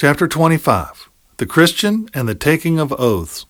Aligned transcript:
Chapter 0.00 0.28
25 0.28 1.10
The 1.38 1.46
Christian 1.46 2.08
and 2.14 2.28
the 2.28 2.36
Taking 2.36 2.78
of 2.78 2.92
Oaths. 3.00 3.46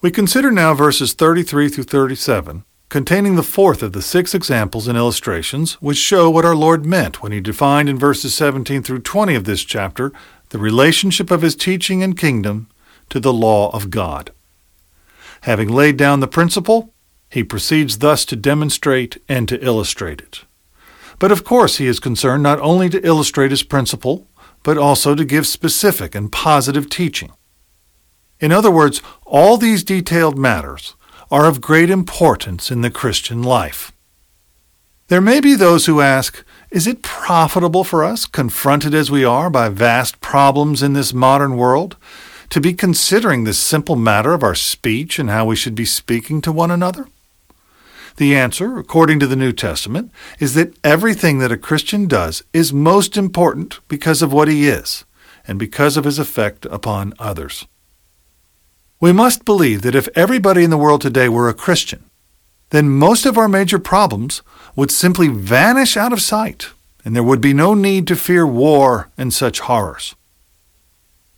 We 0.00 0.10
consider 0.10 0.50
now 0.50 0.74
verses 0.74 1.12
33 1.12 1.68
through 1.68 1.84
37, 1.84 2.64
containing 2.88 3.36
the 3.36 3.44
fourth 3.44 3.80
of 3.84 3.92
the 3.92 4.02
six 4.02 4.34
examples 4.34 4.88
and 4.88 4.98
illustrations 4.98 5.74
which 5.74 5.98
show 5.98 6.28
what 6.28 6.44
our 6.44 6.56
Lord 6.56 6.84
meant 6.84 7.22
when 7.22 7.30
he 7.30 7.40
defined 7.40 7.88
in 7.88 7.96
verses 7.96 8.34
17 8.34 8.82
through 8.82 9.02
20 9.02 9.36
of 9.36 9.44
this 9.44 9.62
chapter 9.62 10.10
the 10.48 10.58
relationship 10.58 11.30
of 11.30 11.42
his 11.42 11.54
teaching 11.54 12.02
and 12.02 12.18
kingdom 12.18 12.68
to 13.08 13.20
the 13.20 13.32
law 13.32 13.70
of 13.70 13.88
God. 13.88 14.32
Having 15.42 15.68
laid 15.68 15.96
down 15.96 16.18
the 16.18 16.26
principle, 16.26 16.92
he 17.28 17.44
proceeds 17.44 17.98
thus 17.98 18.24
to 18.24 18.34
demonstrate 18.34 19.22
and 19.28 19.46
to 19.46 19.64
illustrate 19.64 20.20
it. 20.20 20.40
But 21.20 21.30
of 21.30 21.44
course, 21.44 21.76
he 21.76 21.86
is 21.86 22.00
concerned 22.00 22.42
not 22.42 22.58
only 22.58 22.88
to 22.88 23.06
illustrate 23.06 23.52
his 23.52 23.62
principle, 23.62 24.26
but 24.62 24.78
also 24.78 25.14
to 25.14 25.24
give 25.24 25.46
specific 25.46 26.14
and 26.14 26.32
positive 26.32 26.88
teaching. 26.88 27.32
In 28.40 28.52
other 28.52 28.70
words, 28.70 29.02
all 29.26 29.56
these 29.56 29.84
detailed 29.84 30.38
matters 30.38 30.94
are 31.30 31.46
of 31.46 31.60
great 31.60 31.90
importance 31.90 32.70
in 32.70 32.80
the 32.80 32.90
Christian 32.90 33.42
life. 33.42 33.92
There 35.08 35.20
may 35.20 35.40
be 35.40 35.54
those 35.54 35.86
who 35.86 36.00
ask, 36.00 36.44
is 36.70 36.86
it 36.86 37.02
profitable 37.02 37.84
for 37.84 38.04
us, 38.04 38.26
confronted 38.26 38.94
as 38.94 39.10
we 39.10 39.24
are 39.24 39.50
by 39.50 39.68
vast 39.68 40.20
problems 40.20 40.82
in 40.82 40.92
this 40.92 41.12
modern 41.12 41.56
world, 41.56 41.96
to 42.50 42.60
be 42.60 42.72
considering 42.72 43.44
this 43.44 43.58
simple 43.58 43.96
matter 43.96 44.32
of 44.32 44.42
our 44.42 44.54
speech 44.54 45.18
and 45.18 45.30
how 45.30 45.46
we 45.46 45.56
should 45.56 45.74
be 45.74 45.84
speaking 45.84 46.40
to 46.40 46.52
one 46.52 46.70
another? 46.70 47.08
The 48.20 48.36
answer, 48.36 48.76
according 48.76 49.18
to 49.20 49.26
the 49.26 49.34
New 49.34 49.50
Testament, 49.50 50.12
is 50.38 50.52
that 50.52 50.76
everything 50.84 51.38
that 51.38 51.50
a 51.50 51.56
Christian 51.56 52.06
does 52.06 52.42
is 52.52 52.70
most 52.70 53.16
important 53.16 53.80
because 53.88 54.20
of 54.20 54.30
what 54.30 54.46
he 54.46 54.68
is 54.68 55.06
and 55.48 55.58
because 55.58 55.96
of 55.96 56.04
his 56.04 56.18
effect 56.18 56.66
upon 56.66 57.14
others. 57.18 57.66
We 59.00 59.10
must 59.10 59.46
believe 59.46 59.80
that 59.80 59.94
if 59.94 60.06
everybody 60.14 60.64
in 60.64 60.68
the 60.68 60.76
world 60.76 61.00
today 61.00 61.30
were 61.30 61.48
a 61.48 61.54
Christian, 61.54 62.10
then 62.68 62.90
most 62.90 63.24
of 63.24 63.38
our 63.38 63.48
major 63.48 63.78
problems 63.78 64.42
would 64.76 64.90
simply 64.90 65.28
vanish 65.28 65.96
out 65.96 66.12
of 66.12 66.20
sight, 66.20 66.68
and 67.06 67.16
there 67.16 67.22
would 67.22 67.40
be 67.40 67.54
no 67.54 67.72
need 67.72 68.06
to 68.08 68.16
fear 68.16 68.46
war 68.46 69.08
and 69.16 69.32
such 69.32 69.60
horrors. 69.60 70.14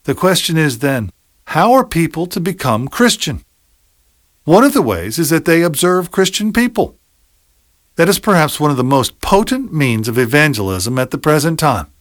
The 0.03 0.17
question 0.17 0.56
is 0.56 0.81
then, 0.81 1.12
how 1.45 1.75
are 1.75 1.87
people 1.87 2.27
to 2.27 2.41
become 2.41 2.89
Christian? 2.89 3.45
One 4.45 4.65
of 4.65 4.73
the 4.73 4.83
ways 4.83 5.21
is 5.21 5.31
that 5.31 5.45
they 5.45 5.62
observe 5.62 6.11
Christian 6.11 6.53
people. 6.53 6.98
That 7.95 8.09
is 8.09 8.19
perhaps 8.19 8.59
one 8.59 8.73
of 8.73 8.77
the 8.77 8.83
most 8.83 9.21
potent 9.21 9.73
means 9.73 10.09
of 10.09 10.19
evangelism 10.19 10.99
at 10.99 11.12
the 11.12 11.19
present 11.19 11.61
time. 11.61 11.93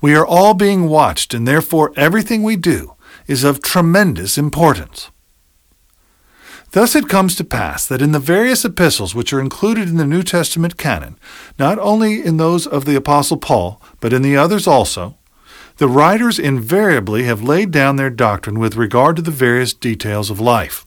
We 0.00 0.14
are 0.14 0.26
all 0.26 0.54
being 0.54 0.88
watched, 0.88 1.34
and 1.34 1.46
therefore 1.46 1.92
everything 1.94 2.42
we 2.42 2.56
do 2.56 2.94
is 3.26 3.44
of 3.44 3.60
tremendous 3.60 4.38
importance. 4.38 5.10
Thus 6.70 6.94
it 6.94 7.08
comes 7.08 7.34
to 7.36 7.44
pass 7.44 7.86
that 7.86 8.00
in 8.00 8.12
the 8.12 8.18
various 8.18 8.64
epistles 8.64 9.14
which 9.14 9.32
are 9.34 9.40
included 9.40 9.88
in 9.88 9.98
the 9.98 10.06
New 10.06 10.22
Testament 10.22 10.78
canon, 10.78 11.18
not 11.58 11.78
only 11.78 12.24
in 12.24 12.38
those 12.38 12.66
of 12.66 12.86
the 12.86 12.94
Apostle 12.94 13.36
Paul, 13.36 13.80
but 14.00 14.14
in 14.14 14.22
the 14.22 14.36
others 14.36 14.66
also, 14.66 15.18
the 15.76 15.88
writers 15.88 16.38
invariably 16.38 17.24
have 17.24 17.42
laid 17.42 17.70
down 17.70 17.96
their 17.96 18.10
doctrine 18.10 18.58
with 18.58 18.76
regard 18.76 19.16
to 19.16 19.22
the 19.22 19.30
various 19.30 19.74
details 19.74 20.30
of 20.30 20.40
life. 20.40 20.86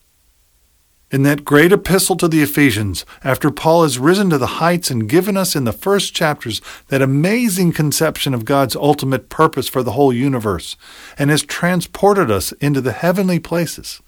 In 1.12 1.24
that 1.24 1.44
great 1.44 1.72
epistle 1.72 2.16
to 2.16 2.26
the 2.26 2.40
Ephesians, 2.40 3.04
after 3.22 3.50
Paul 3.50 3.82
has 3.82 3.98
risen 3.98 4.30
to 4.30 4.38
the 4.38 4.56
heights 4.62 4.90
and 4.90 5.06
given 5.06 5.36
us 5.36 5.54
in 5.54 5.64
the 5.64 5.72
first 5.72 6.14
chapters 6.14 6.62
that 6.88 7.02
amazing 7.02 7.72
conception 7.72 8.32
of 8.32 8.46
God's 8.46 8.74
ultimate 8.74 9.28
purpose 9.28 9.68
for 9.68 9.82
the 9.82 9.92
whole 9.92 10.10
universe, 10.10 10.74
and 11.18 11.28
has 11.28 11.42
transported 11.42 12.30
us 12.30 12.52
into 12.52 12.80
the 12.80 12.92
heavenly 12.92 13.38
places, 13.38 14.00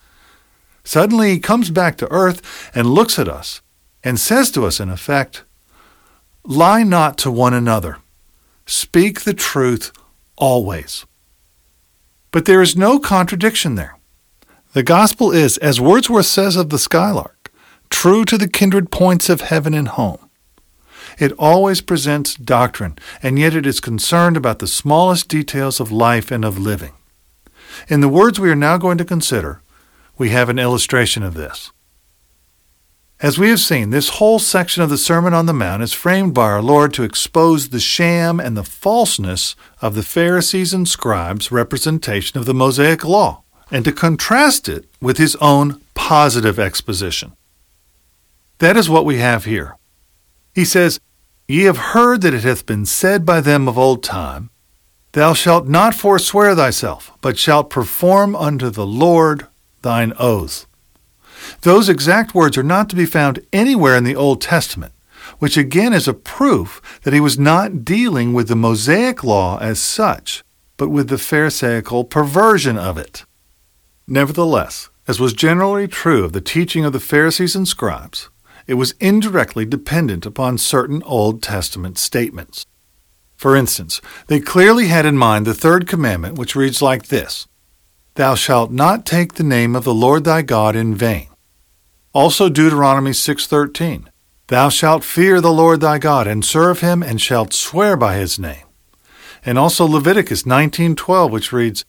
suddenly 0.83 1.33
he 1.33 1.39
comes 1.39 1.69
back 1.69 1.99
to 1.99 2.11
earth 2.11 2.71
and 2.75 2.95
looks 2.95 3.19
at 3.19 3.29
us 3.29 3.61
and 4.03 4.19
says 4.19 4.51
to 4.53 4.65
us, 4.65 4.81
in 4.81 4.89
effect, 4.89 5.45
Lie 6.43 6.85
not 6.85 7.19
to 7.19 7.31
one 7.31 7.53
another. 7.53 7.99
Speak 8.65 9.23
the 9.23 9.35
truth 9.35 9.93
always. 10.37 11.05
But 12.31 12.47
there 12.47 12.63
is 12.63 12.77
no 12.77 12.99
contradiction 12.99 13.75
there. 13.75 13.94
The 14.75 14.83
gospel 14.83 15.31
is, 15.31 15.57
as 15.59 15.81
Wordsworth 15.81 16.27
says 16.27 16.57
of 16.57 16.71
the 16.71 16.81
skylark, 16.81 17.53
true 17.91 18.25
to 18.25 18.37
the 18.37 18.49
kindred 18.49 18.91
points 18.91 19.29
of 19.29 19.43
heaven 19.43 19.73
and 19.73 19.87
home. 19.87 20.29
It 21.17 21.31
always 21.39 21.81
presents 21.81 22.35
doctrine, 22.35 22.99
and 23.23 23.39
yet 23.39 23.55
it 23.55 23.67
is 23.67 23.79
concerned 23.79 24.37
about 24.37 24.59
the 24.59 24.67
smallest 24.67 25.29
details 25.29 25.79
of 25.79 25.93
life 25.93 26.33
and 26.33 26.45
of 26.45 26.59
living. 26.59 26.93
In 27.87 28.01
the 28.01 28.09
words 28.09 28.41
we 28.41 28.51
are 28.51 28.57
now 28.57 28.77
going 28.77 28.99
to 28.99 29.05
consider, 29.05 29.63
we 30.19 30.31
have 30.31 30.49
an 30.49 30.59
illustration 30.59 31.23
of 31.23 31.35
this. 31.35 31.71
As 33.21 33.39
we 33.39 33.51
have 33.51 33.61
seen, 33.61 33.91
this 33.91 34.19
whole 34.19 34.41
section 34.41 34.83
of 34.83 34.91
the 34.91 34.99
Sermon 34.99 35.33
on 35.33 35.47
the 35.47 35.55
Mount 35.55 35.85
is 35.85 35.93
framed 35.93 36.35
by 36.35 36.51
our 36.51 36.61
Lord 36.61 36.93
to 36.95 37.05
expose 37.05 37.69
the 37.69 37.79
sham 37.79 38.41
and 38.41 38.57
the 38.57 38.65
falseness 38.65 39.55
of 39.81 39.95
the 39.95 40.03
Pharisees 40.03 40.75
and 40.75 40.89
scribes' 40.89 41.53
representation 41.53 42.41
of 42.41 42.45
the 42.45 42.55
Mosaic 42.55 43.05
Law 43.05 43.44
and 43.75 43.85
to 43.85 43.91
contrast 43.91 44.69
it 44.69 44.85
with 45.01 45.19
his 45.19 45.35
own 45.41 45.81
positive 45.95 46.61
exposition. 46.61 47.33
That 48.59 48.77
is 48.77 48.89
what 48.89 49.05
we 49.05 49.19
have 49.19 49.47
here. 49.47 49.77
He 50.55 50.65
says, 50.65 51.01
Ye 51.49 51.65
have 51.65 51.91
heard 51.93 52.21
that 52.21 52.35
it 52.35 52.45
hath 52.45 52.67
been 52.67 52.87
said 52.87 53.27
by 53.27 53.41
them 53.41 53.67
of 53.67 53.77
old 53.77 54.05
time, 54.05 54.51
Thou 55.11 55.35
shalt 55.35 55.67
not 55.67 55.93
forswear 55.93 56.55
thyself, 56.55 57.11
but 57.21 57.37
shalt 57.37 57.69
perform 57.69 58.37
unto 58.37 58.71
the 58.71 58.87
Lord 58.87 59.49
thine 59.83 60.13
oaths. 60.21 60.67
Those 61.63 61.89
exact 61.89 62.33
words 62.33 62.57
are 62.57 62.63
not 62.63 62.89
to 62.91 62.97
be 62.97 63.07
found 63.07 63.45
anywhere 63.53 63.97
in 63.97 64.05
the 64.05 64.15
Old 64.15 64.41
Testament, 64.41 64.93
which 65.41 65.57
again 65.57 65.93
is 65.93 66.07
a 66.07 66.15
proof 66.15 67.01
that 67.03 67.13
he 67.13 67.19
was 67.19 67.41
not 67.41 67.85
dealing 67.85 68.35
with 68.35 68.47
the 68.47 68.55
Mosaic 68.55 69.25
law 69.25 69.59
as 69.59 69.81
such, 69.81 70.45
but 70.77 70.91
with 70.91 71.09
the 71.09 71.19
Pharisaical 71.19 72.05
perversion 72.05 72.79
of 72.79 72.97
it. 72.97 73.25
Nevertheless, 74.07 74.91
as 75.09 75.19
was 75.19 75.33
generally 75.33 75.89
true 75.89 76.25
of 76.25 76.33
the 76.33 76.41
teaching 76.41 76.85
of 76.85 76.93
the 76.93 77.01
Pharisees 77.01 77.57
and 77.57 77.67
scribes, 77.67 78.29
it 78.67 78.75
was 78.75 78.95
indirectly 79.01 79.65
dependent 79.65 80.27
upon 80.27 80.59
certain 80.59 81.03
Old 81.05 81.43
Testament 81.43 81.99
statements. 81.99 82.67
For 83.37 83.57
instance, 83.57 84.01
they 84.27 84.41
clearly 84.41 84.89
had 84.89 85.07
in 85.07 85.17
mind 85.17 85.47
the 85.47 85.55
third 85.55 85.87
commandment, 85.87 86.39
which 86.39 86.57
reads 86.57 86.81
like 86.81 87.07
this 87.07 87.47
Thou 88.15 88.35
shalt 88.35 88.71
not 88.71 89.05
take 89.05 89.35
the 89.35 89.43
name 89.43 89.75
of 89.75 89.85
the 89.85 89.95
Lord 89.95 90.25
thy 90.25 90.43
God 90.43 90.77
in 90.77 90.95
vain. 90.95 91.29
Also 92.13 92.49
Deuteronomy 92.49 93.13
6:13 93.13 94.09
Thou 94.49 94.69
shalt 94.69 95.03
fear 95.03 95.41
the 95.41 95.53
Lord 95.53 95.81
thy 95.81 95.99
God 95.99 96.27
and 96.27 96.45
serve 96.45 96.81
him 96.81 97.03
and 97.03 97.21
shalt 97.21 97.53
swear 97.53 97.97
by 97.97 98.17
his 98.17 98.39
name. 98.39 98.67
And 99.45 99.59
also 99.59 99.85
Leviticus 99.87 100.45
19:12 100.45 101.31
which 101.31 101.53
reads 101.53 101.85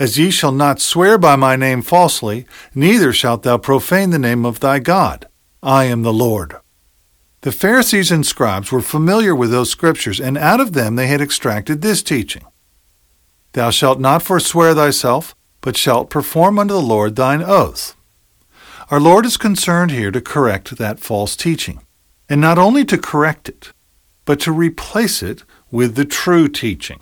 as 0.00 0.18
ye 0.18 0.30
shall 0.30 0.50
not 0.50 0.80
swear 0.80 1.18
by 1.18 1.36
my 1.36 1.54
name 1.54 1.82
falsely, 1.82 2.46
neither 2.74 3.12
shalt 3.12 3.42
thou 3.42 3.58
profane 3.58 4.08
the 4.08 4.18
name 4.18 4.46
of 4.46 4.58
thy 4.58 4.78
God. 4.78 5.28
I 5.62 5.84
am 5.84 6.02
the 6.02 6.12
Lord. 6.12 6.56
The 7.42 7.52
Pharisees 7.52 8.10
and 8.10 8.24
scribes 8.24 8.72
were 8.72 8.80
familiar 8.80 9.34
with 9.34 9.50
those 9.50 9.70
scriptures, 9.70 10.18
and 10.18 10.38
out 10.38 10.58
of 10.58 10.72
them 10.72 10.96
they 10.96 11.06
had 11.06 11.20
extracted 11.20 11.82
this 11.82 12.02
teaching 12.02 12.44
Thou 13.52 13.70
shalt 13.70 14.00
not 14.00 14.22
forswear 14.22 14.74
thyself, 14.74 15.34
but 15.60 15.76
shalt 15.76 16.08
perform 16.08 16.58
unto 16.58 16.72
the 16.72 16.80
Lord 16.80 17.16
thine 17.16 17.42
oath. 17.42 17.94
Our 18.90 19.00
Lord 19.00 19.26
is 19.26 19.36
concerned 19.36 19.90
here 19.90 20.10
to 20.10 20.20
correct 20.20 20.78
that 20.78 20.98
false 20.98 21.36
teaching, 21.36 21.80
and 22.28 22.40
not 22.40 22.58
only 22.58 22.86
to 22.86 22.96
correct 22.96 23.50
it, 23.50 23.72
but 24.24 24.40
to 24.40 24.52
replace 24.52 25.22
it 25.22 25.44
with 25.70 25.94
the 25.94 26.06
true 26.06 26.48
teaching. 26.48 27.00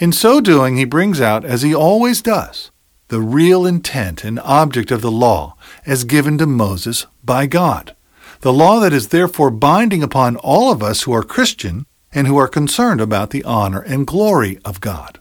In 0.00 0.12
so 0.12 0.40
doing, 0.40 0.78
he 0.78 0.86
brings 0.86 1.20
out, 1.20 1.44
as 1.44 1.60
he 1.60 1.74
always 1.74 2.22
does, 2.22 2.70
the 3.08 3.20
real 3.20 3.66
intent 3.66 4.24
and 4.24 4.40
object 4.40 4.90
of 4.90 5.02
the 5.02 5.10
law 5.10 5.56
as 5.84 6.04
given 6.04 6.38
to 6.38 6.46
Moses 6.46 7.06
by 7.22 7.44
God. 7.44 7.94
The 8.40 8.52
law 8.52 8.80
that 8.80 8.94
is 8.94 9.08
therefore 9.08 9.50
binding 9.50 10.02
upon 10.02 10.36
all 10.36 10.72
of 10.72 10.82
us 10.82 11.02
who 11.02 11.12
are 11.12 11.22
Christian 11.22 11.84
and 12.14 12.26
who 12.26 12.38
are 12.38 12.48
concerned 12.48 13.02
about 13.02 13.28
the 13.28 13.44
honor 13.44 13.80
and 13.80 14.06
glory 14.06 14.58
of 14.64 14.80
God. 14.80 15.20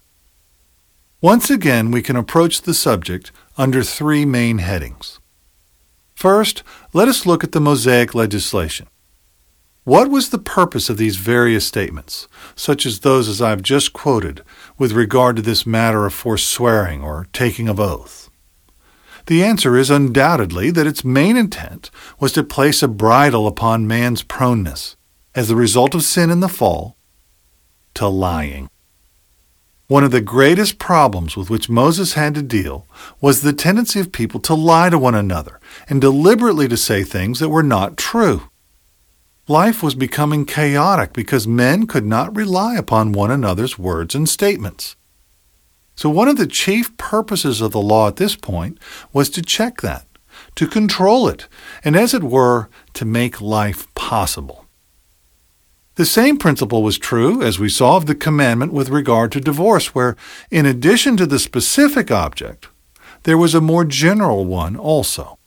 Once 1.19 1.50
again, 1.50 1.92
we 1.92 2.01
can 2.01 2.15
approach 2.15 2.62
the 2.62 2.74
subject 2.74 3.33
under 3.57 3.83
three 3.83 4.24
main 4.24 4.59
headings. 4.59 5.19
First, 6.15 6.63
let 6.94 7.09
us 7.09 7.25
look 7.25 7.44
at 7.44 7.51
the 7.51 7.59
Mosaic 7.59 8.15
legislation. 8.15 8.88
What 9.83 10.12
was 10.12 10.30
the 10.30 10.38
purpose 10.38 10.89
of 10.89 10.98
these 10.98 11.15
various 11.15 11.65
statements, 11.65 12.27
such 12.56 12.86
as 12.86 13.00
those 13.00 13.27
as 13.27 13.42
I 13.42 13.50
have 13.50 13.63
just 13.63 13.92
quoted, 13.92 14.44
with 14.79 14.93
regard 14.93 15.35
to 15.35 15.43
this 15.43 15.67
matter 15.67 16.07
of 16.07 16.13
forswearing 16.13 17.03
or 17.03 17.27
taking 17.31 17.69
of 17.69 17.79
oath? 17.79 18.31
The 19.27 19.43
answer 19.43 19.77
is 19.77 19.91
undoubtedly 19.91 20.71
that 20.71 20.87
its 20.87 21.05
main 21.05 21.37
intent 21.37 21.91
was 22.19 22.31
to 22.31 22.43
place 22.43 22.81
a 22.81 22.87
bridle 22.87 23.45
upon 23.45 23.85
man's 23.85 24.23
proneness, 24.23 24.95
as 25.35 25.49
the 25.49 25.55
result 25.55 25.93
of 25.93 26.01
sin 26.01 26.31
in 26.31 26.39
the 26.39 26.49
fall, 26.49 26.97
to 27.93 28.07
lying. 28.07 28.69
One 29.87 30.03
of 30.03 30.11
the 30.11 30.21
greatest 30.21 30.79
problems 30.79 31.35
with 31.35 31.49
which 31.49 31.69
Moses 31.69 32.13
had 32.13 32.35
to 32.35 32.41
deal 32.41 32.87
was 33.19 33.41
the 33.41 33.53
tendency 33.53 33.99
of 33.99 34.11
people 34.11 34.39
to 34.41 34.53
lie 34.53 34.89
to 34.89 34.97
one 34.99 35.15
another 35.15 35.59
and 35.87 35.99
deliberately 35.99 36.67
to 36.67 36.77
say 36.77 37.03
things 37.03 37.39
that 37.39 37.49
were 37.49 37.63
not 37.63 37.97
true. 37.97 38.49
Life 39.50 39.81
was 39.81 39.96
becoming 39.96 40.46
chaotic 40.46 41.12
because 41.12 41.48
men 41.48 41.88
could 41.88 42.06
not 42.06 42.36
rely 42.36 42.75
upon 42.75 43.13
one 43.13 43.31
another's 43.31 43.80
words 43.80 44.13
and 44.13 44.30
statements. 44.30 44.96
So, 45.96 46.07
one 46.07 46.28
of 46.28 46.38
the 46.38 46.46
chief 46.46 46.96
purposes 46.98 47.60
of 47.60 47.72
the 47.72 47.81
law 47.81 48.07
at 48.07 48.18
this 48.18 48.36
point 48.36 48.78
was 49.12 49.28
to 49.31 49.42
check 49.42 49.81
that, 49.81 50.06
to 50.54 50.68
control 50.68 51.28
it, 51.28 51.48
and 51.84 51.96
as 51.96 52.13
it 52.13 52.22
were, 52.24 52.69
to 52.94 53.06
make 53.06 53.42
life 53.42 53.92
possible. 53.96 54.68
The 55.96 56.06
same 56.06 56.38
principle 56.38 56.84
was 56.84 57.00
true, 57.00 57.42
as 57.42 57.57
we 57.57 57.69
saw, 57.69 57.98
of 57.98 58.06
the 58.06 58.13
commandment 58.13 58.72
with 58.72 58.90
regard 58.90 59.31
to 59.31 59.42
divorce, 59.42 59.96
where, 59.96 60.16
in 60.51 60.68
addition 60.68 61.18
to 61.18 61.25
the 61.25 61.40
specific 61.40 62.12
object, 62.12 62.68
there 63.24 63.38
was 63.38 63.56
a 63.56 63.62
more 63.62 63.84
general 63.84 64.46
one 64.46 64.75
also. 64.75 65.38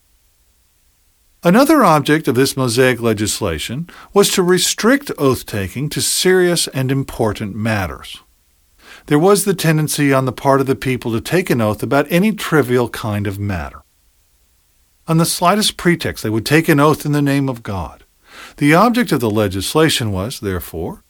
Another 1.44 1.82
object 1.82 2.28
of 2.28 2.36
this 2.36 2.56
Mosaic 2.56 3.00
legislation 3.00 3.88
was 4.14 4.30
to 4.30 4.44
restrict 4.44 5.10
oath 5.18 5.44
taking 5.44 5.88
to 5.88 6.00
serious 6.00 6.68
and 6.68 6.92
important 6.92 7.56
matters. 7.56 8.20
There 9.06 9.18
was 9.18 9.44
the 9.44 9.54
tendency 9.54 10.12
on 10.12 10.24
the 10.24 10.32
part 10.32 10.60
of 10.60 10.68
the 10.68 10.76
people 10.76 11.10
to 11.10 11.20
take 11.20 11.50
an 11.50 11.60
oath 11.60 11.82
about 11.82 12.06
any 12.10 12.30
trivial 12.30 12.88
kind 12.88 13.26
of 13.26 13.40
matter. 13.40 13.82
On 15.08 15.18
the 15.18 15.26
slightest 15.26 15.76
pretext, 15.76 16.22
they 16.22 16.30
would 16.30 16.46
take 16.46 16.68
an 16.68 16.78
oath 16.78 17.04
in 17.04 17.10
the 17.10 17.20
name 17.20 17.48
of 17.48 17.64
God. 17.64 18.04
The 18.58 18.74
object 18.74 19.10
of 19.10 19.18
the 19.18 19.28
legislation 19.28 20.12
was, 20.12 20.38
therefore, 20.38 21.02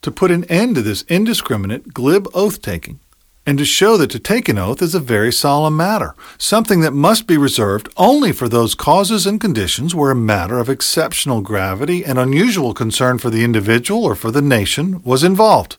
to 0.00 0.10
put 0.10 0.30
an 0.30 0.44
end 0.44 0.76
to 0.76 0.82
this 0.82 1.02
indiscriminate, 1.08 1.92
glib 1.92 2.26
oath 2.32 2.62
taking, 2.62 3.00
and 3.46 3.58
to 3.58 3.64
show 3.64 3.96
that 3.96 4.10
to 4.10 4.18
take 4.18 4.48
an 4.48 4.58
oath 4.58 4.80
is 4.80 4.94
a 4.94 5.00
very 5.00 5.32
solemn 5.32 5.76
matter, 5.76 6.14
something 6.38 6.80
that 6.80 6.92
must 6.92 7.26
be 7.26 7.36
reserved 7.36 7.88
only 7.96 8.32
for 8.32 8.48
those 8.48 8.74
causes 8.74 9.26
and 9.26 9.40
conditions 9.40 9.94
where 9.94 10.10
a 10.10 10.16
matter 10.16 10.58
of 10.58 10.70
exceptional 10.70 11.42
gravity 11.42 12.04
and 12.04 12.18
unusual 12.18 12.72
concern 12.72 13.18
for 13.18 13.30
the 13.30 13.44
individual 13.44 14.04
or 14.04 14.14
for 14.14 14.30
the 14.30 14.42
nation 14.42 15.02
was 15.02 15.22
involved. 15.22 15.76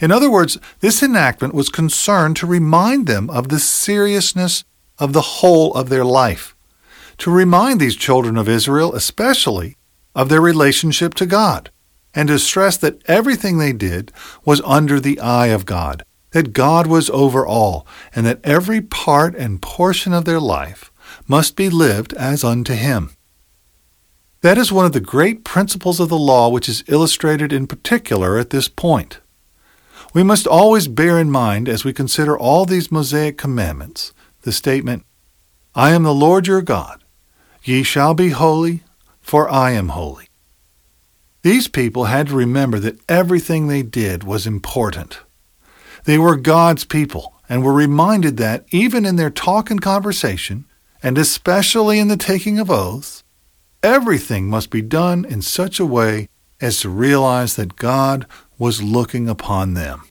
In 0.00 0.10
other 0.10 0.30
words, 0.30 0.58
this 0.80 1.02
enactment 1.02 1.54
was 1.54 1.68
concerned 1.68 2.36
to 2.36 2.46
remind 2.46 3.06
them 3.06 3.30
of 3.30 3.48
the 3.48 3.60
seriousness 3.60 4.64
of 4.98 5.12
the 5.12 5.20
whole 5.20 5.72
of 5.74 5.88
their 5.88 6.04
life, 6.04 6.56
to 7.18 7.30
remind 7.30 7.80
these 7.80 7.96
children 7.96 8.36
of 8.36 8.48
Israel 8.48 8.94
especially 8.94 9.76
of 10.14 10.28
their 10.28 10.40
relationship 10.40 11.14
to 11.14 11.26
God, 11.26 11.70
and 12.14 12.28
to 12.28 12.38
stress 12.38 12.76
that 12.78 13.00
everything 13.06 13.58
they 13.58 13.72
did 13.72 14.10
was 14.44 14.60
under 14.62 14.98
the 14.98 15.20
eye 15.20 15.48
of 15.48 15.66
God, 15.66 16.02
that 16.32 16.52
God 16.52 16.86
was 16.86 17.10
over 17.10 17.46
all, 17.46 17.86
and 18.14 18.24
that 18.26 18.40
every 18.44 18.80
part 18.80 19.34
and 19.34 19.62
portion 19.62 20.12
of 20.12 20.24
their 20.24 20.40
life 20.40 20.92
must 21.26 21.56
be 21.56 21.68
lived 21.68 22.12
as 22.14 22.44
unto 22.44 22.74
Him. 22.74 23.10
That 24.42 24.56
is 24.56 24.72
one 24.72 24.86
of 24.86 24.92
the 24.92 25.00
great 25.00 25.44
principles 25.44 26.00
of 26.00 26.08
the 26.08 26.18
law 26.18 26.48
which 26.48 26.68
is 26.68 26.84
illustrated 26.86 27.52
in 27.52 27.66
particular 27.66 28.38
at 28.38 28.50
this 28.50 28.68
point. 28.68 29.20
We 30.14 30.22
must 30.22 30.46
always 30.46 30.88
bear 30.88 31.18
in 31.18 31.30
mind 31.30 31.68
as 31.68 31.84
we 31.84 31.92
consider 31.92 32.38
all 32.38 32.64
these 32.64 32.90
Mosaic 32.90 33.36
commandments 33.36 34.12
the 34.42 34.52
statement, 34.52 35.04
I 35.74 35.90
am 35.90 36.02
the 36.02 36.14
Lord 36.14 36.46
your 36.46 36.62
God. 36.62 37.04
Ye 37.62 37.82
shall 37.82 38.14
be 38.14 38.30
holy, 38.30 38.82
for 39.20 39.50
I 39.50 39.72
am 39.72 39.90
holy. 39.90 40.28
These 41.42 41.68
people 41.68 42.04
had 42.04 42.28
to 42.28 42.34
remember 42.34 42.78
that 42.78 42.98
everything 43.08 43.66
they 43.66 43.82
did 43.82 44.24
was 44.24 44.46
important. 44.46 45.20
They 46.04 46.18
were 46.18 46.36
God's 46.36 46.84
people 46.84 47.34
and 47.48 47.62
were 47.64 47.72
reminded 47.72 48.36
that 48.36 48.64
even 48.70 49.04
in 49.04 49.16
their 49.16 49.30
talk 49.30 49.70
and 49.70 49.80
conversation, 49.80 50.64
and 51.02 51.18
especially 51.18 51.98
in 51.98 52.08
the 52.08 52.16
taking 52.16 52.58
of 52.58 52.70
oaths, 52.70 53.24
everything 53.82 54.48
must 54.48 54.70
be 54.70 54.82
done 54.82 55.24
in 55.24 55.42
such 55.42 55.80
a 55.80 55.86
way 55.86 56.28
as 56.60 56.80
to 56.80 56.88
realize 56.88 57.56
that 57.56 57.76
God 57.76 58.26
was 58.58 58.82
looking 58.82 59.28
upon 59.28 59.74
them. 59.74 60.02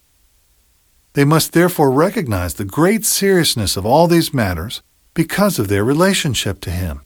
They 1.13 1.25
must 1.25 1.53
therefore 1.53 1.91
recognize 1.91 2.55
the 2.55 2.65
great 2.65 3.05
seriousness 3.05 3.77
of 3.77 3.85
all 3.85 4.07
these 4.07 4.33
matters 4.33 4.81
because 5.13 5.59
of 5.59 5.67
their 5.67 5.83
relationship 5.83 6.59
to 6.61 6.71
Him. 6.71 7.01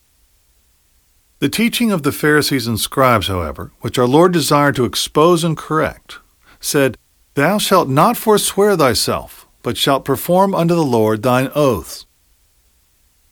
The 1.40 1.50
teaching 1.50 1.92
of 1.92 2.04
the 2.04 2.12
Pharisees 2.12 2.68
and 2.68 2.80
scribes, 2.80 3.28
however, 3.28 3.72
which 3.82 3.98
our 3.98 4.08
Lord 4.08 4.32
desired 4.32 4.76
to 4.76 4.86
expose 4.86 5.44
and 5.44 5.58
correct, 5.58 6.20
said, 6.60 6.98
Thou 7.36 7.58
shalt 7.58 7.90
not 7.90 8.16
forswear 8.16 8.78
thyself, 8.78 9.48
but 9.64 9.78
shalt 9.78 10.06
perform 10.06 10.54
unto 10.54 10.76
the 10.76 10.86
Lord 10.86 11.24
thine 11.24 11.50
oaths. 11.56 12.06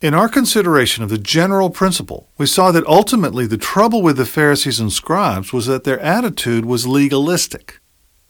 In 0.02 0.16
our 0.16 0.28
consideration 0.28 1.04
of 1.04 1.12
the 1.12 1.20
general 1.20 1.70
principle, 1.70 2.28
we 2.40 2.48
saw 2.48 2.72
that 2.72 2.88
ultimately 2.88 3.46
the 3.46 3.58
trouble 3.58 4.02
with 4.02 4.18
the 4.18 4.26
Pharisees 4.26 4.80
and 4.80 4.92
scribes 4.92 5.54
was 5.54 5.68
that 5.68 5.84
their 5.84 6.00
attitude 6.00 6.66
was 6.66 6.88
legalistic. 6.88 7.80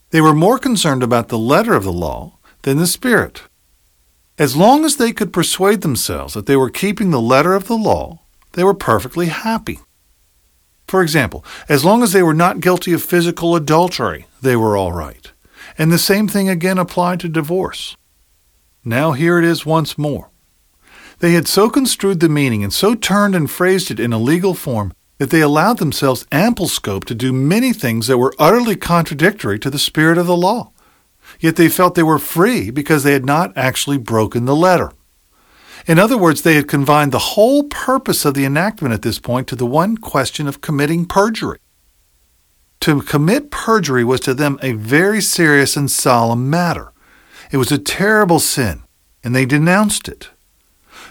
They 0.09 0.19
were 0.19 0.33
more 0.33 0.59
concerned 0.59 1.03
about 1.03 1.29
the 1.29 1.37
letter 1.37 1.73
of 1.73 1.85
the 1.85 1.93
law 1.93 2.37
than 2.63 2.77
the 2.77 2.85
spirit. 2.85 3.43
As 4.37 4.57
long 4.57 4.83
as 4.83 4.97
they 4.97 5.13
could 5.13 5.31
persuade 5.31 5.79
themselves 5.79 6.33
that 6.33 6.47
they 6.47 6.57
were 6.57 6.69
keeping 6.69 7.11
the 7.11 7.21
letter 7.21 7.53
of 7.53 7.67
the 7.67 7.77
law, 7.77 8.19
they 8.51 8.65
were 8.65 8.73
perfectly 8.73 9.27
happy. 9.27 9.79
For 10.85 11.01
example, 11.01 11.45
as 11.69 11.85
long 11.85 12.03
as 12.03 12.11
they 12.11 12.23
were 12.23 12.33
not 12.33 12.59
guilty 12.59 12.91
of 12.91 13.01
physical 13.01 13.55
adultery, 13.55 14.25
they 14.41 14.57
were 14.57 14.75
all 14.75 14.91
right. 14.91 15.31
And 15.77 15.91
the 15.91 15.97
same 15.97 16.27
thing 16.27 16.49
again 16.49 16.77
applied 16.77 17.19
to 17.21 17.29
divorce. 17.29 17.95
Now 18.83 19.11
here 19.11 19.37
it 19.37 19.45
is 19.45 19.65
once 19.65 19.97
more. 19.97 20.29
They 21.19 21.33
had 21.33 21.47
so 21.47 21.69
construed 21.69 22.19
the 22.19 22.29
meaning 22.29 22.63
and 22.63 22.73
so 22.73 22.95
turned 22.95 23.35
and 23.35 23.49
phrased 23.49 23.91
it 23.91 23.99
in 23.99 24.11
a 24.11 24.17
legal 24.17 24.55
form 24.55 24.93
that 25.19 25.29
they 25.29 25.41
allowed 25.41 25.77
themselves 25.77 26.25
ample 26.31 26.67
scope 26.67 27.05
to 27.05 27.13
do 27.13 27.31
many 27.31 27.73
things 27.73 28.07
that 28.07 28.17
were 28.17 28.33
utterly 28.39 28.75
contradictory 28.75 29.59
to 29.59 29.69
the 29.69 29.77
spirit 29.77 30.17
of 30.17 30.25
the 30.25 30.35
law. 30.35 30.71
Yet 31.39 31.57
they 31.57 31.69
felt 31.69 31.93
they 31.93 32.01
were 32.01 32.17
free 32.17 32.71
because 32.71 33.03
they 33.03 33.13
had 33.13 33.23
not 33.23 33.55
actually 33.55 33.99
broken 33.99 34.45
the 34.45 34.55
letter. 34.55 34.91
In 35.87 35.99
other 35.99 36.17
words, 36.17 36.41
they 36.41 36.55
had 36.55 36.67
confined 36.67 37.11
the 37.11 37.19
whole 37.19 37.63
purpose 37.65 38.25
of 38.25 38.33
the 38.33 38.45
enactment 38.45 38.93
at 38.93 39.03
this 39.03 39.19
point 39.19 39.47
to 39.47 39.55
the 39.55 39.65
one 39.65 39.97
question 39.97 40.47
of 40.47 40.61
committing 40.61 41.05
perjury. 41.05 41.59
To 42.81 43.01
commit 43.01 43.51
perjury 43.51 44.03
was 44.03 44.19
to 44.21 44.33
them 44.33 44.59
a 44.61 44.73
very 44.73 45.21
serious 45.21 45.77
and 45.77 45.89
solemn 45.89 46.49
matter. 46.49 46.91
It 47.51 47.57
was 47.57 47.71
a 47.71 47.77
terrible 47.77 48.39
sin, 48.39 48.81
and 49.23 49.35
they 49.35 49.45
denounced 49.45 50.07
it. 50.07 50.31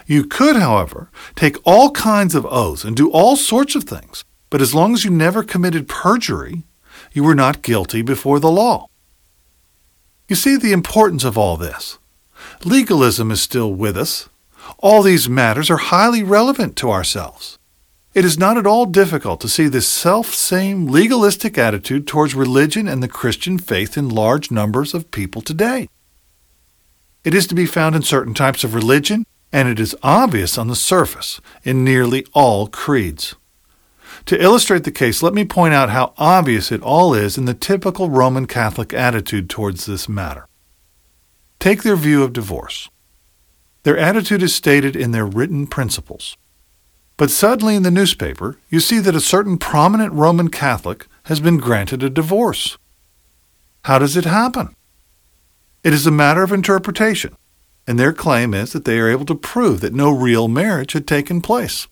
You 0.05 0.25
could, 0.25 0.57
however, 0.57 1.09
take 1.35 1.57
all 1.63 1.91
kinds 1.91 2.35
of 2.35 2.45
oaths 2.45 2.83
and 2.83 2.95
do 2.95 3.09
all 3.11 3.37
sorts 3.37 3.75
of 3.75 3.85
things, 3.85 4.25
but 4.49 4.61
as 4.61 4.75
long 4.75 4.93
as 4.93 5.05
you 5.05 5.11
never 5.11 5.43
committed 5.43 5.87
perjury, 5.87 6.63
you 7.13 7.23
were 7.23 7.35
not 7.35 7.61
guilty 7.61 8.01
before 8.01 8.39
the 8.39 8.51
law. 8.51 8.87
You 10.27 10.35
see 10.35 10.57
the 10.57 10.73
importance 10.73 11.23
of 11.23 11.37
all 11.37 11.55
this. 11.55 11.99
Legalism 12.65 13.31
is 13.31 13.41
still 13.41 13.73
with 13.73 13.95
us, 13.97 14.27
all 14.79 15.01
these 15.01 15.29
matters 15.29 15.69
are 15.69 15.77
highly 15.77 16.23
relevant 16.23 16.75
to 16.77 16.91
ourselves. 16.91 17.57
It 18.13 18.25
is 18.25 18.37
not 18.37 18.57
at 18.57 18.67
all 18.67 18.85
difficult 18.85 19.39
to 19.39 19.47
see 19.47 19.69
this 19.69 19.87
self 19.87 20.33
same 20.33 20.87
legalistic 20.87 21.57
attitude 21.57 22.07
towards 22.07 22.35
religion 22.35 22.87
and 22.87 23.01
the 23.01 23.07
Christian 23.07 23.57
faith 23.57 23.97
in 23.97 24.09
large 24.09 24.51
numbers 24.51 24.93
of 24.93 25.11
people 25.11 25.41
today. 25.41 25.87
It 27.23 27.33
is 27.33 27.47
to 27.47 27.55
be 27.55 27.65
found 27.65 27.95
in 27.95 28.01
certain 28.01 28.33
types 28.33 28.65
of 28.65 28.75
religion, 28.75 29.25
and 29.53 29.69
it 29.69 29.79
is 29.79 29.95
obvious 30.03 30.57
on 30.57 30.67
the 30.67 30.75
surface 30.75 31.39
in 31.63 31.85
nearly 31.85 32.25
all 32.33 32.67
creeds. 32.67 33.35
To 34.25 34.41
illustrate 34.41 34.83
the 34.83 34.91
case, 34.91 35.23
let 35.23 35.33
me 35.33 35.45
point 35.45 35.73
out 35.73 35.89
how 35.89 36.13
obvious 36.17 36.69
it 36.69 36.81
all 36.81 37.13
is 37.13 37.37
in 37.37 37.45
the 37.45 37.53
typical 37.53 38.09
Roman 38.09 38.45
Catholic 38.45 38.93
attitude 38.93 39.49
towards 39.49 39.85
this 39.85 40.09
matter. 40.09 40.47
Take 41.59 41.83
their 41.83 41.95
view 41.95 42.23
of 42.23 42.33
divorce. 42.33 42.89
Their 43.83 43.97
attitude 43.97 44.43
is 44.43 44.53
stated 44.53 44.97
in 44.97 45.11
their 45.11 45.25
written 45.25 45.65
principles. 45.65 46.35
But 47.21 47.29
suddenly 47.29 47.75
in 47.75 47.83
the 47.83 47.91
newspaper, 47.91 48.57
you 48.69 48.79
see 48.79 48.97
that 48.97 49.13
a 49.15 49.21
certain 49.21 49.59
prominent 49.59 50.11
Roman 50.11 50.47
Catholic 50.47 51.05
has 51.25 51.39
been 51.39 51.59
granted 51.59 52.01
a 52.01 52.09
divorce. 52.09 52.79
How 53.83 53.99
does 53.99 54.17
it 54.17 54.25
happen? 54.25 54.75
It 55.83 55.93
is 55.93 56.07
a 56.07 56.09
matter 56.09 56.41
of 56.41 56.51
interpretation, 56.51 57.37
and 57.85 57.99
their 57.99 58.11
claim 58.11 58.55
is 58.55 58.73
that 58.73 58.85
they 58.85 58.97
are 58.97 59.07
able 59.07 59.25
to 59.25 59.35
prove 59.35 59.81
that 59.81 59.93
no 59.93 60.09
real 60.09 60.47
marriage 60.47 60.93
had 60.93 61.05
taken 61.05 61.41
place. 61.41 61.87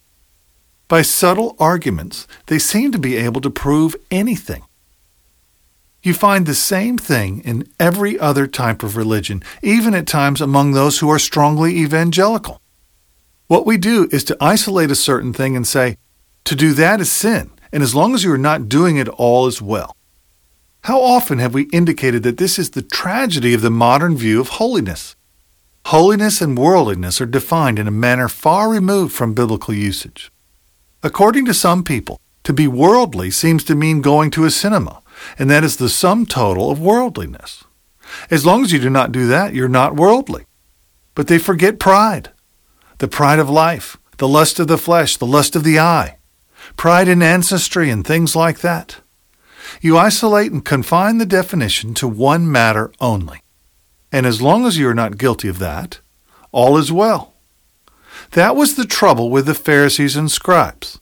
By 0.88 1.04
subtle 1.04 1.56
arguments, 1.60 2.26
they 2.48 2.58
seem 2.58 2.92
to 2.92 2.98
be 2.98 3.16
able 3.16 3.42
to 3.42 3.52
prove 3.52 3.96
anything. 4.10 4.64
You 6.02 6.16
find 6.16 6.48
the 6.48 6.56
same 6.56 6.98
thing 6.98 7.42
in 7.42 7.70
every 7.80 8.18
other 8.18 8.48
type 8.48 8.82
of 8.82 8.98
religion, 8.98 9.44
even 9.62 9.94
at 9.94 10.08
times 10.08 10.42
among 10.42 10.72
those 10.72 10.98
who 10.98 11.10
are 11.12 11.20
strongly 11.20 11.78
evangelical. 11.78 12.62
What 13.50 13.65
we 13.65 13.77
do 13.77 14.08
is 14.12 14.24
to 14.25 14.38
isolate 14.39 14.91
a 14.91 14.96
certain 14.96 15.34
thing 15.34 15.56
and 15.56 15.65
say, 15.65 15.98
to 16.44 16.53
do 16.56 16.72
that 16.74 17.01
is 17.01 17.12
sin, 17.12 17.50
and 17.74 17.82
as 17.82 17.96
long 17.96 18.13
as 18.13 18.24
you 18.24 18.32
are 18.32 18.38
not 18.38 18.70
doing 18.70 18.98
it, 18.98 19.08
all 19.08 19.48
is 19.48 19.60
well. 19.60 19.96
How 20.82 21.01
often 21.01 21.39
have 21.39 21.56
we 21.56 21.63
indicated 21.74 22.22
that 22.22 22.38
this 22.38 22.60
is 22.60 22.70
the 22.70 22.84
tragedy 22.84 23.56
of 23.56 23.62
the 23.62 23.72
modern 23.72 24.15
view 24.15 24.39
of 24.39 24.50
holiness? 24.50 25.15
Holiness 25.86 26.41
and 26.41 26.60
worldliness 26.60 27.20
are 27.20 27.25
defined 27.25 27.79
in 27.79 27.88
a 27.88 28.01
manner 28.06 28.29
far 28.29 28.70
removed 28.70 29.15
from 29.15 29.34
biblical 29.34 29.74
usage. 29.74 30.32
According 31.01 31.46
to 31.46 31.53
some 31.56 31.84
people, 31.84 32.22
to 32.44 32.53
be 32.53 32.68
worldly 32.68 33.32
seems 33.32 33.63
to 33.63 33.74
mean 33.74 34.01
going 34.01 34.29
to 34.29 34.46
a 34.46 34.51
cinema, 34.51 35.01
and 35.39 35.50
that 35.50 35.63
is 35.63 35.77
the 35.77 35.89
sum 35.89 36.27
total 36.27 36.70
of 36.70 36.79
worldliness. 36.79 37.63
As 38.29 38.46
long 38.46 38.63
as 38.63 38.72
you 38.72 38.77
do 38.77 38.91
not 38.91 39.12
do 39.12 39.25
that, 39.25 39.56
you're 39.56 39.68
not 39.68 39.96
worldly. 39.96 40.46
But 41.15 41.27
they 41.27 41.39
forget 41.39 41.79
pride 41.79 42.29
the 43.00 43.08
pride 43.08 43.39
of 43.39 43.50
life, 43.50 43.98
the 44.18 44.27
lust 44.27 44.60
of 44.60 44.68
the 44.68 44.77
flesh, 44.77 45.18
the 45.18 45.25
lust 45.25 45.56
of 45.56 45.63
the 45.63 45.79
eye, 45.79 46.18
pride 46.77 47.08
in 47.08 47.22
ancestry, 47.22 47.89
and 47.89 48.06
things 48.06 48.36
like 48.36 48.60
that. 48.60 48.98
You 49.82 49.98
isolate 49.98 50.51
and 50.51 50.63
confine 50.63 51.18
the 51.18 51.25
definition 51.25 51.94
to 51.96 52.08
one 52.08 52.51
matter 52.51 52.91
only. 53.00 53.41
And 54.12 54.25
as 54.25 54.41
long 54.41 54.65
as 54.65 54.77
you 54.77 54.88
are 54.88 54.96
not 54.96 55.18
guilty 55.18 55.48
of 55.48 55.60
that, 55.60 56.00
all 56.51 56.77
is 56.77 56.91
well. 56.91 57.34
That 58.32 58.56
was 58.56 58.75
the 58.75 58.86
trouble 58.86 59.29
with 59.29 59.46
the 59.46 59.53
Pharisees 59.53 60.15
and 60.15 60.29
scribes. 60.29 61.00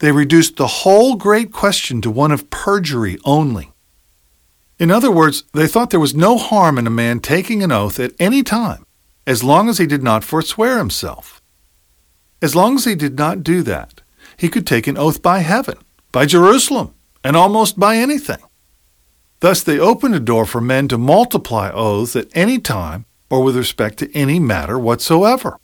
They 0.00 0.12
reduced 0.12 0.56
the 0.56 0.66
whole 0.66 1.16
great 1.16 1.52
question 1.52 2.00
to 2.02 2.10
one 2.10 2.32
of 2.32 2.50
perjury 2.50 3.18
only. 3.24 3.72
In 4.78 4.90
other 4.90 5.10
words, 5.10 5.44
they 5.52 5.66
thought 5.66 5.90
there 5.90 6.00
was 6.00 6.14
no 6.14 6.38
harm 6.38 6.78
in 6.78 6.86
a 6.86 6.90
man 6.90 7.20
taking 7.20 7.62
an 7.62 7.72
oath 7.72 7.98
at 7.98 8.12
any 8.18 8.42
time, 8.42 8.86
as 9.28 9.44
long 9.44 9.68
as 9.68 9.76
he 9.76 9.86
did 9.86 10.02
not 10.02 10.24
forswear 10.24 10.78
himself. 10.78 11.42
As 12.40 12.56
long 12.56 12.76
as 12.76 12.86
he 12.86 12.94
did 12.94 13.18
not 13.18 13.42
do 13.42 13.62
that, 13.62 14.00
he 14.38 14.48
could 14.48 14.66
take 14.66 14.86
an 14.86 14.96
oath 14.96 15.20
by 15.20 15.40
heaven, 15.40 15.76
by 16.12 16.24
Jerusalem, 16.24 16.94
and 17.22 17.36
almost 17.36 17.78
by 17.78 17.96
anything. 17.96 18.38
Thus 19.40 19.62
they 19.62 19.78
opened 19.78 20.14
a 20.14 20.20
door 20.20 20.46
for 20.46 20.62
men 20.62 20.88
to 20.88 20.96
multiply 20.96 21.70
oaths 21.70 22.16
at 22.16 22.28
any 22.32 22.58
time 22.58 23.04
or 23.28 23.42
with 23.42 23.54
respect 23.54 23.98
to 23.98 24.10
any 24.16 24.38
matter 24.40 24.78
whatsoever. 24.78 25.58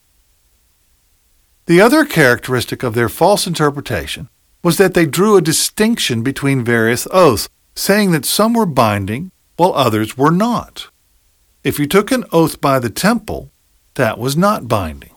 The 1.64 1.80
other 1.80 2.04
characteristic 2.04 2.82
of 2.82 2.92
their 2.92 3.08
false 3.08 3.46
interpretation 3.46 4.28
was 4.62 4.76
that 4.76 4.92
they 4.92 5.06
drew 5.06 5.38
a 5.38 5.42
distinction 5.42 6.22
between 6.22 6.64
various 6.64 7.08
oaths, 7.10 7.48
saying 7.74 8.10
that 8.10 8.26
some 8.26 8.52
were 8.52 8.66
binding 8.66 9.30
while 9.56 9.72
others 9.72 10.18
were 10.18 10.30
not. 10.30 10.90
If 11.62 11.78
you 11.78 11.86
took 11.86 12.12
an 12.12 12.26
oath 12.30 12.60
by 12.60 12.78
the 12.78 12.90
temple, 12.90 13.50
that 13.94 14.18
was 14.18 14.36
not 14.36 14.68
binding. 14.68 15.10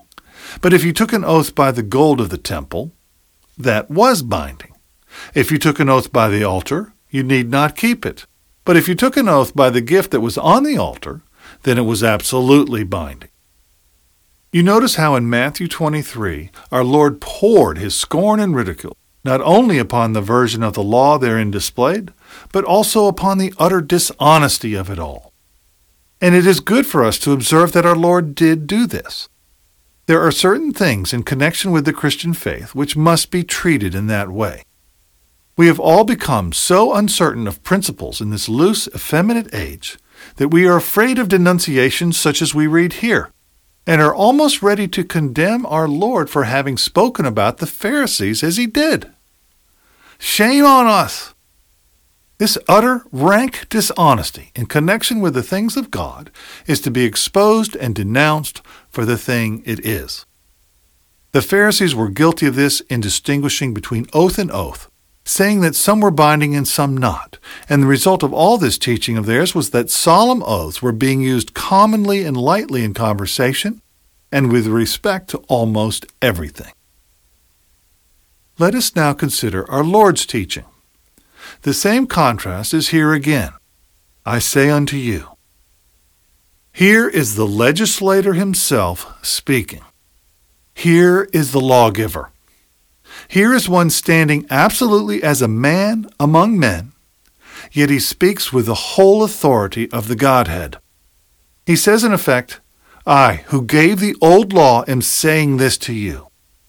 But 0.61 0.73
if 0.73 0.83
you 0.83 0.93
took 0.93 1.13
an 1.13 1.25
oath 1.25 1.55
by 1.55 1.71
the 1.71 1.83
gold 1.83 2.21
of 2.21 2.29
the 2.29 2.37
temple, 2.37 2.93
that 3.57 3.89
was 3.89 4.21
binding. 4.21 4.73
If 5.33 5.51
you 5.51 5.57
took 5.57 5.79
an 5.79 5.89
oath 5.89 6.11
by 6.11 6.29
the 6.29 6.43
altar, 6.43 6.93
you 7.09 7.23
need 7.23 7.49
not 7.49 7.75
keep 7.75 8.05
it. 8.05 8.25
But 8.65 8.77
if 8.77 8.87
you 8.87 8.95
took 8.95 9.17
an 9.17 9.29
oath 9.29 9.55
by 9.55 9.69
the 9.69 9.81
gift 9.81 10.11
that 10.11 10.21
was 10.21 10.37
on 10.37 10.63
the 10.63 10.77
altar, 10.77 11.21
then 11.63 11.77
it 11.77 11.83
was 11.83 12.03
absolutely 12.03 12.83
binding. 12.83 13.29
You 14.51 14.63
notice 14.63 14.95
how 14.95 15.15
in 15.15 15.29
Matthew 15.29 15.67
23 15.67 16.51
our 16.71 16.83
Lord 16.83 17.19
poured 17.19 17.77
his 17.77 17.95
scorn 17.95 18.39
and 18.39 18.55
ridicule 18.55 18.97
not 19.27 19.41
only 19.41 19.77
upon 19.77 20.13
the 20.13 20.21
version 20.21 20.63
of 20.63 20.73
the 20.73 20.81
law 20.81 21.17
therein 21.17 21.51
displayed, 21.51 22.13
but 22.53 22.63
also 22.63 23.07
upon 23.07 23.37
the 23.37 23.53
utter 23.59 23.81
dishonesty 23.81 24.73
of 24.73 24.89
it 24.89 24.97
all. 24.97 25.26
And 26.19 26.33
it 26.33 26.47
is 26.47 26.59
good 26.59 26.87
for 26.87 27.03
us 27.03 27.19
to 27.19 27.31
observe 27.31 27.73
that 27.73 27.85
our 27.85 27.95
Lord 27.95 28.33
did 28.33 28.65
do 28.65 28.87
this. 28.87 29.29
There 30.07 30.21
are 30.21 30.31
certain 30.31 30.71
things 30.71 31.13
in 31.13 31.23
connection 31.23 31.71
with 31.71 31.85
the 31.85 31.93
Christian 31.93 32.33
faith 32.33 32.73
which 32.73 32.95
must 32.95 33.29
be 33.29 33.43
treated 33.43 33.93
in 33.93 34.07
that 34.07 34.29
way. 34.29 34.63
We 35.57 35.67
have 35.67 35.79
all 35.79 36.03
become 36.03 36.53
so 36.53 36.93
uncertain 36.93 37.47
of 37.47 37.63
principles 37.63 38.21
in 38.21 38.29
this 38.29 38.47
loose, 38.47 38.87
effeminate 38.87 39.53
age 39.53 39.97
that 40.37 40.49
we 40.49 40.67
are 40.67 40.77
afraid 40.77 41.19
of 41.19 41.29
denunciations 41.29 42.17
such 42.17 42.41
as 42.41 42.55
we 42.55 42.67
read 42.67 42.93
here 42.93 43.31
and 43.85 44.01
are 44.01 44.13
almost 44.13 44.61
ready 44.61 44.87
to 44.87 45.03
condemn 45.03 45.65
our 45.65 45.87
Lord 45.87 46.29
for 46.29 46.43
having 46.43 46.77
spoken 46.77 47.25
about 47.25 47.57
the 47.57 47.65
Pharisees 47.65 48.43
as 48.43 48.57
he 48.57 48.67
did. 48.67 49.11
Shame 50.19 50.65
on 50.65 50.87
us! 50.87 51.33
This 52.37 52.57
utter, 52.67 53.03
rank 53.11 53.67
dishonesty 53.69 54.51
in 54.55 54.67
connection 54.67 55.21
with 55.21 55.33
the 55.33 55.41
things 55.41 55.75
of 55.75 55.89
God 55.89 56.29
is 56.67 56.79
to 56.81 56.91
be 56.91 57.03
exposed 57.03 57.75
and 57.75 57.95
denounced 57.95 58.61
for 58.89 59.05
the 59.05 59.17
thing 59.17 59.63
it 59.65 59.83
is. 59.83 60.25
The 61.31 61.41
Pharisees 61.41 61.95
were 61.95 62.09
guilty 62.09 62.45
of 62.45 62.55
this 62.55 62.81
in 62.81 63.01
distinguishing 63.01 63.73
between 63.73 64.05
oath 64.13 64.37
and 64.37 64.51
oath, 64.51 64.89
saying 65.25 65.61
that 65.61 65.75
some 65.75 65.99
were 65.99 66.11
binding 66.11 66.55
and 66.55 66.67
some 66.67 66.95
not, 66.95 67.39
and 67.67 67.81
the 67.81 67.87
result 67.87 68.21
of 68.21 68.33
all 68.33 68.59
this 68.59 68.77
teaching 68.77 69.17
of 69.17 69.25
theirs 69.25 69.55
was 69.55 69.71
that 69.71 69.89
solemn 69.89 70.43
oaths 70.43 70.81
were 70.81 70.91
being 70.91 71.21
used 71.21 71.55
commonly 71.55 72.23
and 72.23 72.37
lightly 72.37 72.83
in 72.83 72.93
conversation 72.93 73.81
and 74.31 74.51
with 74.51 74.67
respect 74.67 75.29
to 75.29 75.39
almost 75.47 76.05
everything. 76.21 76.73
Let 78.59 78.75
us 78.75 78.95
now 78.95 79.13
consider 79.13 79.69
our 79.69 79.83
Lord's 79.83 80.25
teaching. 80.25 80.65
The 81.61 81.73
same 81.73 82.07
contrast 82.07 82.73
is 82.73 82.89
here 82.89 83.13
again. 83.13 83.51
I 84.25 84.39
say 84.39 84.69
unto 84.69 84.97
you. 84.97 85.29
Here 86.71 87.07
is 87.09 87.35
the 87.35 87.47
legislator 87.47 88.33
himself 88.33 89.17
speaking. 89.25 89.81
Here 90.73 91.27
is 91.33 91.51
the 91.51 91.61
lawgiver. 91.61 92.31
Here 93.27 93.53
is 93.53 93.67
one 93.67 93.89
standing 93.89 94.45
absolutely 94.49 95.23
as 95.23 95.41
a 95.41 95.47
man 95.47 96.07
among 96.19 96.59
men, 96.59 96.91
yet 97.71 97.89
he 97.89 97.99
speaks 97.99 98.53
with 98.53 98.67
the 98.67 98.75
whole 98.75 99.23
authority 99.23 99.91
of 99.91 100.07
the 100.07 100.15
Godhead. 100.15 100.77
He 101.65 101.75
says, 101.75 102.03
in 102.03 102.13
effect, 102.13 102.61
I, 103.05 103.43
who 103.47 103.63
gave 103.63 103.99
the 103.99 104.15
old 104.21 104.53
law, 104.53 104.83
am 104.87 105.01
saying 105.01 105.57
this 105.57 105.77
to 105.79 105.93
you. 105.93 106.27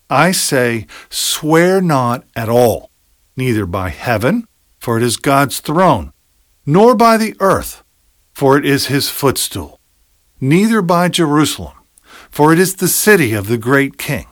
I 0.08 0.32
say, 0.32 0.86
swear 1.10 1.82
not 1.82 2.24
at 2.34 2.48
all, 2.48 2.90
neither 3.36 3.66
by 3.66 3.90
heaven, 3.90 4.48
for 4.78 4.96
it 4.96 5.02
is 5.02 5.16
God's 5.16 5.60
throne, 5.60 6.12
nor 6.64 6.94
by 6.94 7.16
the 7.16 7.34
earth, 7.40 7.82
for 8.32 8.56
it 8.56 8.64
is 8.64 8.86
his 8.86 9.10
footstool, 9.10 9.78
neither 10.40 10.82
by 10.82 11.08
Jerusalem, 11.08 11.74
for 12.30 12.52
it 12.52 12.58
is 12.58 12.76
the 12.76 12.88
city 12.88 13.32
of 13.32 13.48
the 13.48 13.58
great 13.58 13.98
king 13.98 14.26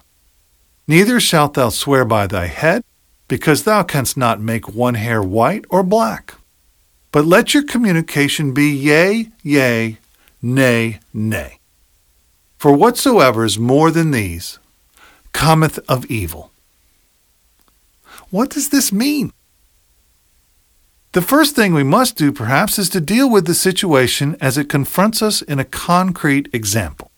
Neither 0.88 1.18
shalt 1.18 1.54
thou 1.54 1.70
swear 1.70 2.04
by 2.04 2.28
thy 2.28 2.46
head, 2.46 2.84
because 3.26 3.64
thou 3.64 3.82
canst 3.82 4.16
not 4.16 4.40
make 4.40 4.68
one 4.68 4.94
hair 4.94 5.20
white 5.20 5.64
or 5.68 5.82
black. 5.82 6.34
But 7.10 7.26
let 7.26 7.54
your 7.54 7.64
communication 7.64 8.54
be 8.54 8.70
yea, 8.70 9.30
yea, 9.42 9.98
nay, 10.40 11.00
nay. 11.12 11.58
For 12.56 12.72
whatsoever 12.72 13.44
is 13.44 13.58
more 13.58 13.90
than 13.90 14.12
these 14.12 14.60
cometh 15.32 15.78
of 15.88 16.06
evil. 16.06 16.50
What 18.30 18.50
does 18.50 18.68
this 18.68 18.92
mean? 18.92 19.32
The 21.16 21.22
first 21.22 21.56
thing 21.56 21.72
we 21.72 21.82
must 21.82 22.18
do, 22.18 22.30
perhaps, 22.30 22.78
is 22.78 22.90
to 22.90 23.00
deal 23.00 23.30
with 23.30 23.46
the 23.46 23.54
situation 23.54 24.36
as 24.38 24.58
it 24.58 24.68
confronts 24.68 25.22
us 25.22 25.40
in 25.40 25.58
a 25.58 25.64
concrete 25.64 26.50
example. 26.52 27.10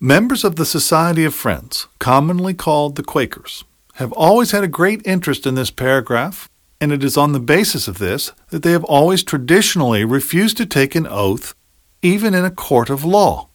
Members 0.00 0.42
of 0.42 0.56
the 0.56 0.66
Society 0.66 1.24
of 1.24 1.36
Friends, 1.36 1.86
commonly 2.00 2.52
called 2.52 2.96
the 2.96 3.04
Quakers, 3.04 3.62
have 3.94 4.10
always 4.14 4.50
had 4.50 4.64
a 4.64 4.66
great 4.66 5.06
interest 5.06 5.46
in 5.46 5.54
this 5.54 5.70
paragraph, 5.70 6.50
and 6.80 6.90
it 6.90 7.04
is 7.04 7.16
on 7.16 7.30
the 7.30 7.38
basis 7.38 7.86
of 7.86 7.98
this 7.98 8.32
that 8.50 8.64
they 8.64 8.72
have 8.72 8.82
always 8.82 9.22
traditionally 9.22 10.04
refused 10.04 10.56
to 10.56 10.66
take 10.66 10.96
an 10.96 11.06
oath, 11.06 11.54
even 12.02 12.34
in 12.34 12.44
a 12.44 12.50
court 12.50 12.90
of 12.90 13.04
law. 13.04 13.50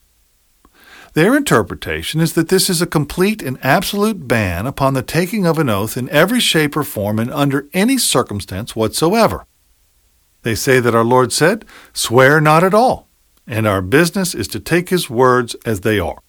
Their 1.19 1.35
interpretation 1.35 2.21
is 2.21 2.31
that 2.35 2.47
this 2.47 2.69
is 2.69 2.81
a 2.81 2.87
complete 2.87 3.41
and 3.41 3.57
absolute 3.61 4.25
ban 4.25 4.65
upon 4.65 4.93
the 4.93 5.03
taking 5.03 5.45
of 5.45 5.59
an 5.59 5.67
oath 5.67 5.97
in 5.97 6.07
every 6.11 6.39
shape 6.39 6.77
or 6.77 6.83
form 6.85 7.19
and 7.19 7.29
under 7.29 7.67
any 7.73 7.97
circumstance 7.97 8.73
whatsoever. 8.73 9.45
They 10.43 10.55
say 10.55 10.79
that 10.79 10.95
our 10.95 11.03
Lord 11.03 11.33
said, 11.33 11.65
Swear 11.91 12.39
not 12.39 12.63
at 12.63 12.73
all, 12.73 13.09
and 13.45 13.67
our 13.67 13.81
business 13.81 14.33
is 14.33 14.47
to 14.47 14.61
take 14.61 14.87
his 14.87 15.09
words 15.09 15.57
as 15.65 15.81
they 15.81 15.99
are. 15.99 16.19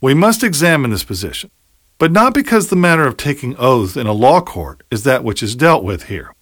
We 0.00 0.14
must 0.14 0.44
examine 0.44 0.92
this 0.92 1.02
position, 1.02 1.50
but 1.98 2.12
not 2.12 2.34
because 2.34 2.68
the 2.68 2.76
matter 2.76 3.04
of 3.04 3.16
taking 3.16 3.56
oaths 3.56 3.96
in 3.96 4.06
a 4.06 4.12
law 4.12 4.40
court 4.40 4.84
is 4.92 5.02
that 5.02 5.24
which 5.24 5.42
is 5.42 5.56
dealt 5.56 5.82
with 5.82 6.04
here. 6.04 6.32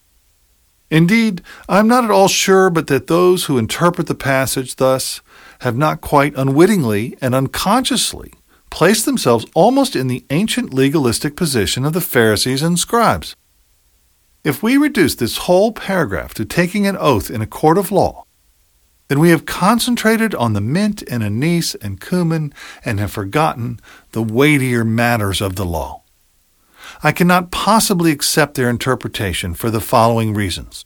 Indeed, 0.90 1.40
I 1.70 1.78
am 1.78 1.88
not 1.88 2.04
at 2.04 2.10
all 2.10 2.28
sure 2.28 2.68
but 2.68 2.88
that 2.88 3.06
those 3.06 3.46
who 3.46 3.56
interpret 3.56 4.08
the 4.08 4.14
passage 4.14 4.76
thus 4.76 5.22
have 5.60 5.76
not 5.76 6.00
quite 6.00 6.34
unwittingly 6.36 7.16
and 7.20 7.34
unconsciously 7.34 8.32
placed 8.70 9.06
themselves 9.06 9.46
almost 9.54 9.96
in 9.96 10.08
the 10.08 10.24
ancient 10.30 10.74
legalistic 10.74 11.36
position 11.36 11.84
of 11.84 11.92
the 11.92 12.00
Pharisees 12.00 12.62
and 12.62 12.78
scribes. 12.78 13.36
If 14.44 14.62
we 14.62 14.76
reduce 14.76 15.14
this 15.14 15.38
whole 15.38 15.72
paragraph 15.72 16.34
to 16.34 16.44
taking 16.44 16.86
an 16.86 16.96
oath 16.96 17.30
in 17.30 17.40
a 17.40 17.46
court 17.46 17.78
of 17.78 17.90
law, 17.90 18.24
then 19.08 19.20
we 19.20 19.30
have 19.30 19.46
concentrated 19.46 20.34
on 20.34 20.52
the 20.52 20.60
mint 20.60 21.02
and 21.10 21.22
anise 21.22 21.74
and 21.76 22.00
cumin 22.00 22.52
and 22.84 22.98
have 22.98 23.12
forgotten 23.12 23.80
the 24.12 24.22
weightier 24.22 24.84
matters 24.84 25.40
of 25.40 25.56
the 25.56 25.64
law. 25.64 26.02
I 27.02 27.12
cannot 27.12 27.50
possibly 27.50 28.10
accept 28.10 28.54
their 28.54 28.70
interpretation 28.70 29.54
for 29.54 29.70
the 29.70 29.80
following 29.80 30.34
reasons. 30.34 30.84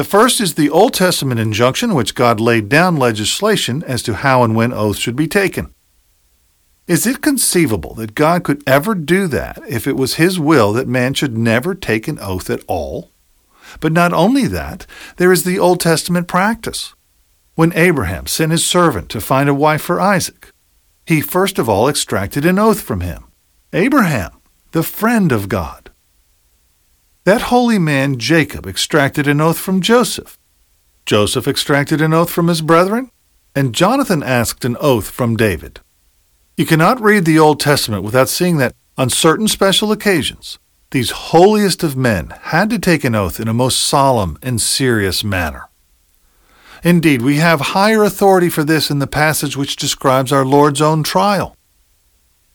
The 0.00 0.04
first 0.04 0.40
is 0.40 0.54
the 0.54 0.70
Old 0.70 0.94
Testament 0.94 1.40
injunction, 1.40 1.94
which 1.94 2.14
God 2.14 2.40
laid 2.40 2.70
down 2.70 2.96
legislation 2.96 3.82
as 3.82 4.02
to 4.04 4.14
how 4.14 4.42
and 4.42 4.56
when 4.56 4.72
oaths 4.72 4.98
should 4.98 5.14
be 5.14 5.28
taken. 5.28 5.74
Is 6.86 7.06
it 7.06 7.20
conceivable 7.20 7.92
that 7.96 8.14
God 8.14 8.42
could 8.42 8.62
ever 8.66 8.94
do 8.94 9.26
that 9.26 9.58
if 9.68 9.86
it 9.86 9.98
was 9.98 10.14
His 10.14 10.40
will 10.40 10.72
that 10.72 10.88
man 10.88 11.12
should 11.12 11.36
never 11.36 11.74
take 11.74 12.08
an 12.08 12.18
oath 12.18 12.48
at 12.48 12.64
all? 12.66 13.10
But 13.78 13.92
not 13.92 14.14
only 14.14 14.46
that, 14.46 14.86
there 15.18 15.32
is 15.32 15.44
the 15.44 15.58
Old 15.58 15.80
Testament 15.80 16.26
practice. 16.26 16.94
When 17.54 17.74
Abraham 17.74 18.26
sent 18.26 18.52
his 18.52 18.64
servant 18.64 19.10
to 19.10 19.20
find 19.20 19.50
a 19.50 19.54
wife 19.54 19.82
for 19.82 20.00
Isaac, 20.00 20.50
he 21.04 21.20
first 21.20 21.58
of 21.58 21.68
all 21.68 21.90
extracted 21.90 22.46
an 22.46 22.58
oath 22.58 22.80
from 22.80 23.02
him. 23.02 23.24
Abraham, 23.74 24.30
the 24.72 24.82
friend 24.82 25.30
of 25.30 25.50
God. 25.50 25.79
That 27.30 27.42
holy 27.42 27.78
man 27.78 28.18
Jacob 28.18 28.66
extracted 28.66 29.28
an 29.28 29.40
oath 29.40 29.56
from 29.56 29.80
Joseph. 29.80 30.36
Joseph 31.06 31.46
extracted 31.46 32.00
an 32.00 32.12
oath 32.12 32.28
from 32.28 32.48
his 32.48 32.60
brethren, 32.60 33.12
and 33.54 33.72
Jonathan 33.72 34.20
asked 34.20 34.64
an 34.64 34.76
oath 34.80 35.08
from 35.08 35.36
David. 35.36 35.78
You 36.56 36.66
cannot 36.66 37.00
read 37.00 37.24
the 37.24 37.38
Old 37.38 37.60
Testament 37.60 38.02
without 38.02 38.28
seeing 38.28 38.56
that 38.56 38.74
on 38.98 39.10
certain 39.10 39.46
special 39.46 39.92
occasions, 39.92 40.58
these 40.90 41.12
holiest 41.30 41.84
of 41.84 41.96
men 41.96 42.34
had 42.50 42.68
to 42.70 42.80
take 42.80 43.04
an 43.04 43.14
oath 43.14 43.38
in 43.38 43.46
a 43.46 43.54
most 43.54 43.78
solemn 43.78 44.36
and 44.42 44.60
serious 44.60 45.22
manner. 45.22 45.68
Indeed, 46.82 47.22
we 47.22 47.36
have 47.36 47.60
higher 47.60 48.02
authority 48.02 48.48
for 48.48 48.64
this 48.64 48.90
in 48.90 48.98
the 48.98 49.06
passage 49.06 49.56
which 49.56 49.76
describes 49.76 50.32
our 50.32 50.44
Lord's 50.44 50.80
own 50.80 51.04
trial. 51.04 51.56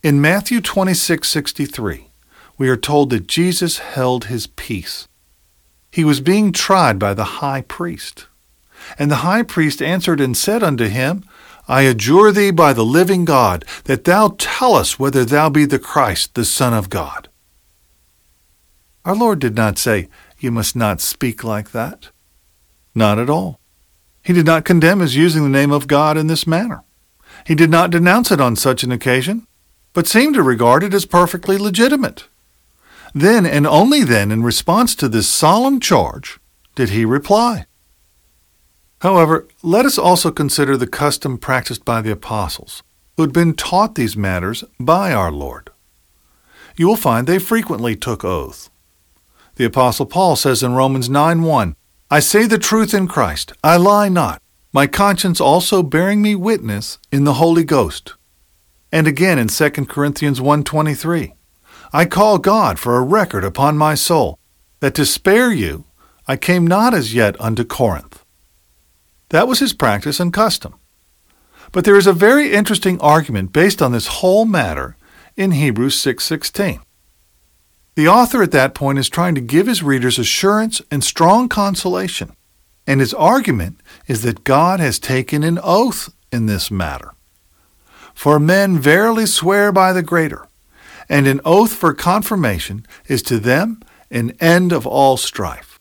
In 0.03 0.19
Matthew 0.19 0.59
26:63, 0.59 2.04
we 2.57 2.69
are 2.69 2.77
told 2.77 3.09
that 3.09 3.27
Jesus 3.27 3.79
held 3.79 4.25
his 4.25 4.47
peace. 4.47 5.07
He 5.91 6.03
was 6.03 6.21
being 6.21 6.51
tried 6.51 6.99
by 6.99 7.13
the 7.13 7.39
high 7.39 7.61
priest. 7.61 8.27
And 8.99 9.09
the 9.09 9.17
high 9.17 9.43
priest 9.43 9.81
answered 9.81 10.21
and 10.21 10.35
said 10.35 10.63
unto 10.63 10.85
him, 10.85 11.23
I 11.67 11.81
adjure 11.81 12.31
thee 12.31 12.51
by 12.51 12.73
the 12.73 12.85
living 12.85 13.25
God, 13.25 13.65
that 13.85 14.03
thou 14.03 14.35
tell 14.37 14.75
us 14.75 14.99
whether 14.99 15.25
thou 15.25 15.49
be 15.49 15.65
the 15.65 15.79
Christ, 15.79 16.35
the 16.35 16.45
Son 16.45 16.73
of 16.73 16.89
God. 16.89 17.27
Our 19.03 19.15
Lord 19.15 19.39
did 19.39 19.55
not 19.55 19.77
say, 19.77 20.09
You 20.37 20.51
must 20.51 20.75
not 20.75 21.01
speak 21.01 21.43
like 21.43 21.71
that. 21.71 22.09
Not 22.93 23.19
at 23.19 23.29
all. 23.29 23.59
He 24.23 24.33
did 24.33 24.45
not 24.45 24.65
condemn 24.65 24.99
his 24.99 25.15
using 25.15 25.43
the 25.43 25.49
name 25.49 25.71
of 25.71 25.87
God 25.87 26.17
in 26.17 26.27
this 26.27 26.47
manner. 26.47 26.83
He 27.45 27.55
did 27.55 27.69
not 27.69 27.91
denounce 27.91 28.31
it 28.31 28.41
on 28.41 28.55
such 28.55 28.83
an 28.83 28.91
occasion, 28.91 29.47
but 29.93 30.07
seemed 30.07 30.35
to 30.35 30.43
regard 30.43 30.83
it 30.83 30.93
as 30.93 31.05
perfectly 31.05 31.57
legitimate. 31.57 32.27
Then 33.17 33.45
and 33.45 33.65
only 33.65 34.03
then, 34.03 34.29
in 34.29 34.43
response 34.43 34.93
to 34.95 35.07
this 35.07 35.29
solemn 35.29 35.79
charge, 35.79 36.37
did 36.75 36.89
he 36.89 37.05
reply. 37.05 37.65
However, 38.99 39.47
let 39.63 39.85
us 39.85 39.97
also 39.97 40.31
consider 40.31 40.75
the 40.75 40.85
custom 40.85 41.37
practiced 41.37 41.85
by 41.85 42.01
the 42.01 42.11
apostles, 42.11 42.83
who 43.15 43.23
had 43.23 43.31
been 43.31 43.53
taught 43.53 43.95
these 43.95 44.17
matters 44.17 44.65
by 44.81 45.13
our 45.13 45.31
Lord. 45.31 45.69
You 46.75 46.87
will 46.87 46.97
find 46.97 47.25
they 47.25 47.39
frequently 47.39 47.95
took 47.95 48.25
oath. 48.25 48.69
The 49.55 49.63
apostle 49.63 50.07
Paul 50.07 50.35
says 50.35 50.61
in 50.61 50.73
Romans 50.73 51.07
9:1, 51.07 51.75
I 52.11 52.19
say 52.19 52.45
the 52.45 52.57
truth 52.57 52.93
in 52.93 53.07
Christ, 53.07 53.53
I 53.63 53.77
lie 53.77 54.09
not, 54.09 54.41
my 54.73 54.87
conscience 54.87 55.39
also 55.39 55.81
bearing 55.81 56.21
me 56.21 56.35
witness 56.35 56.99
in 57.13 57.23
the 57.23 57.35
Holy 57.35 57.63
Ghost. 57.63 58.15
And 58.91 59.07
again 59.07 59.39
in 59.39 59.47
2 59.47 59.87
Corinthians 59.87 60.41
1:23, 60.41 61.34
I 61.95 62.03
call 62.03 62.39
God 62.39 62.77
for 62.77 62.97
a 62.97 63.01
record 63.01 63.45
upon 63.45 63.77
my 63.77 63.95
soul, 63.95 64.37
that 64.81 64.93
to 64.95 65.05
spare 65.05 65.53
you 65.53 65.85
I 66.27 66.35
came 66.35 66.67
not 66.67 66.93
as 66.93 67.13
yet 67.13 67.39
unto 67.39 67.63
Corinth. 67.63 68.25
That 69.29 69.47
was 69.47 69.59
his 69.59 69.71
practice 69.71 70.19
and 70.19 70.33
custom. 70.33 70.75
But 71.71 71.85
there 71.85 71.95
is 71.95 72.05
a 72.05 72.11
very 72.11 72.51
interesting 72.51 72.99
argument 72.99 73.53
based 73.53 73.81
on 73.81 73.93
this 73.93 74.07
whole 74.07 74.43
matter 74.43 74.97
in 75.37 75.51
Hebrews 75.51 75.95
6:16. 75.95 76.81
the 77.95 78.09
author 78.09 78.43
at 78.43 78.51
that 78.51 78.75
point 78.75 78.99
is 78.99 79.07
trying 79.07 79.35
to 79.35 79.51
give 79.53 79.67
his 79.67 79.81
readers 79.81 80.19
assurance 80.19 80.81
and 80.91 81.01
strong 81.01 81.47
consolation, 81.47 82.35
and 82.85 82.99
his 82.99 83.13
argument 83.13 83.79
is 84.05 84.21
that 84.23 84.43
God 84.43 84.81
has 84.81 84.99
taken 84.99 85.43
an 85.43 85.59
oath 85.63 86.09
in 86.29 86.45
this 86.45 86.69
matter. 86.69 87.13
For 88.13 88.37
men 88.37 88.77
verily 88.77 89.25
swear 89.25 89.71
by 89.71 89.93
the 89.93 90.03
greater, 90.03 90.49
and 91.09 91.27
an 91.27 91.41
oath 91.45 91.73
for 91.73 91.93
confirmation 91.93 92.85
is 93.07 93.21
to 93.23 93.39
them 93.39 93.81
an 94.11 94.31
end 94.39 94.71
of 94.71 94.85
all 94.87 95.17
strife. 95.17 95.79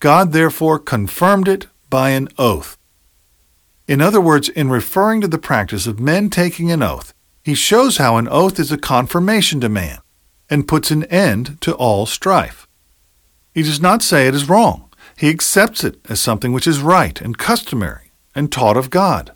God 0.00 0.32
therefore 0.32 0.78
confirmed 0.78 1.48
it 1.48 1.66
by 1.90 2.10
an 2.10 2.28
oath. 2.38 2.76
In 3.86 4.00
other 4.00 4.20
words, 4.20 4.48
in 4.50 4.68
referring 4.68 5.20
to 5.22 5.28
the 5.28 5.38
practice 5.38 5.86
of 5.86 5.98
men 5.98 6.30
taking 6.30 6.70
an 6.70 6.82
oath, 6.82 7.14
he 7.42 7.54
shows 7.54 7.96
how 7.96 8.16
an 8.16 8.28
oath 8.28 8.60
is 8.60 8.70
a 8.70 8.78
confirmation 8.78 9.60
to 9.60 9.68
man 9.68 9.98
and 10.50 10.68
puts 10.68 10.90
an 10.90 11.04
end 11.04 11.60
to 11.62 11.74
all 11.74 12.04
strife. 12.06 12.68
He 13.54 13.62
does 13.62 13.80
not 13.80 14.02
say 14.02 14.26
it 14.26 14.34
is 14.34 14.48
wrong. 14.48 14.90
He 15.16 15.30
accepts 15.30 15.82
it 15.82 15.98
as 16.08 16.20
something 16.20 16.52
which 16.52 16.66
is 16.66 16.80
right 16.80 17.20
and 17.20 17.38
customary 17.38 18.12
and 18.34 18.52
taught 18.52 18.76
of 18.76 18.90
God. 18.90 19.32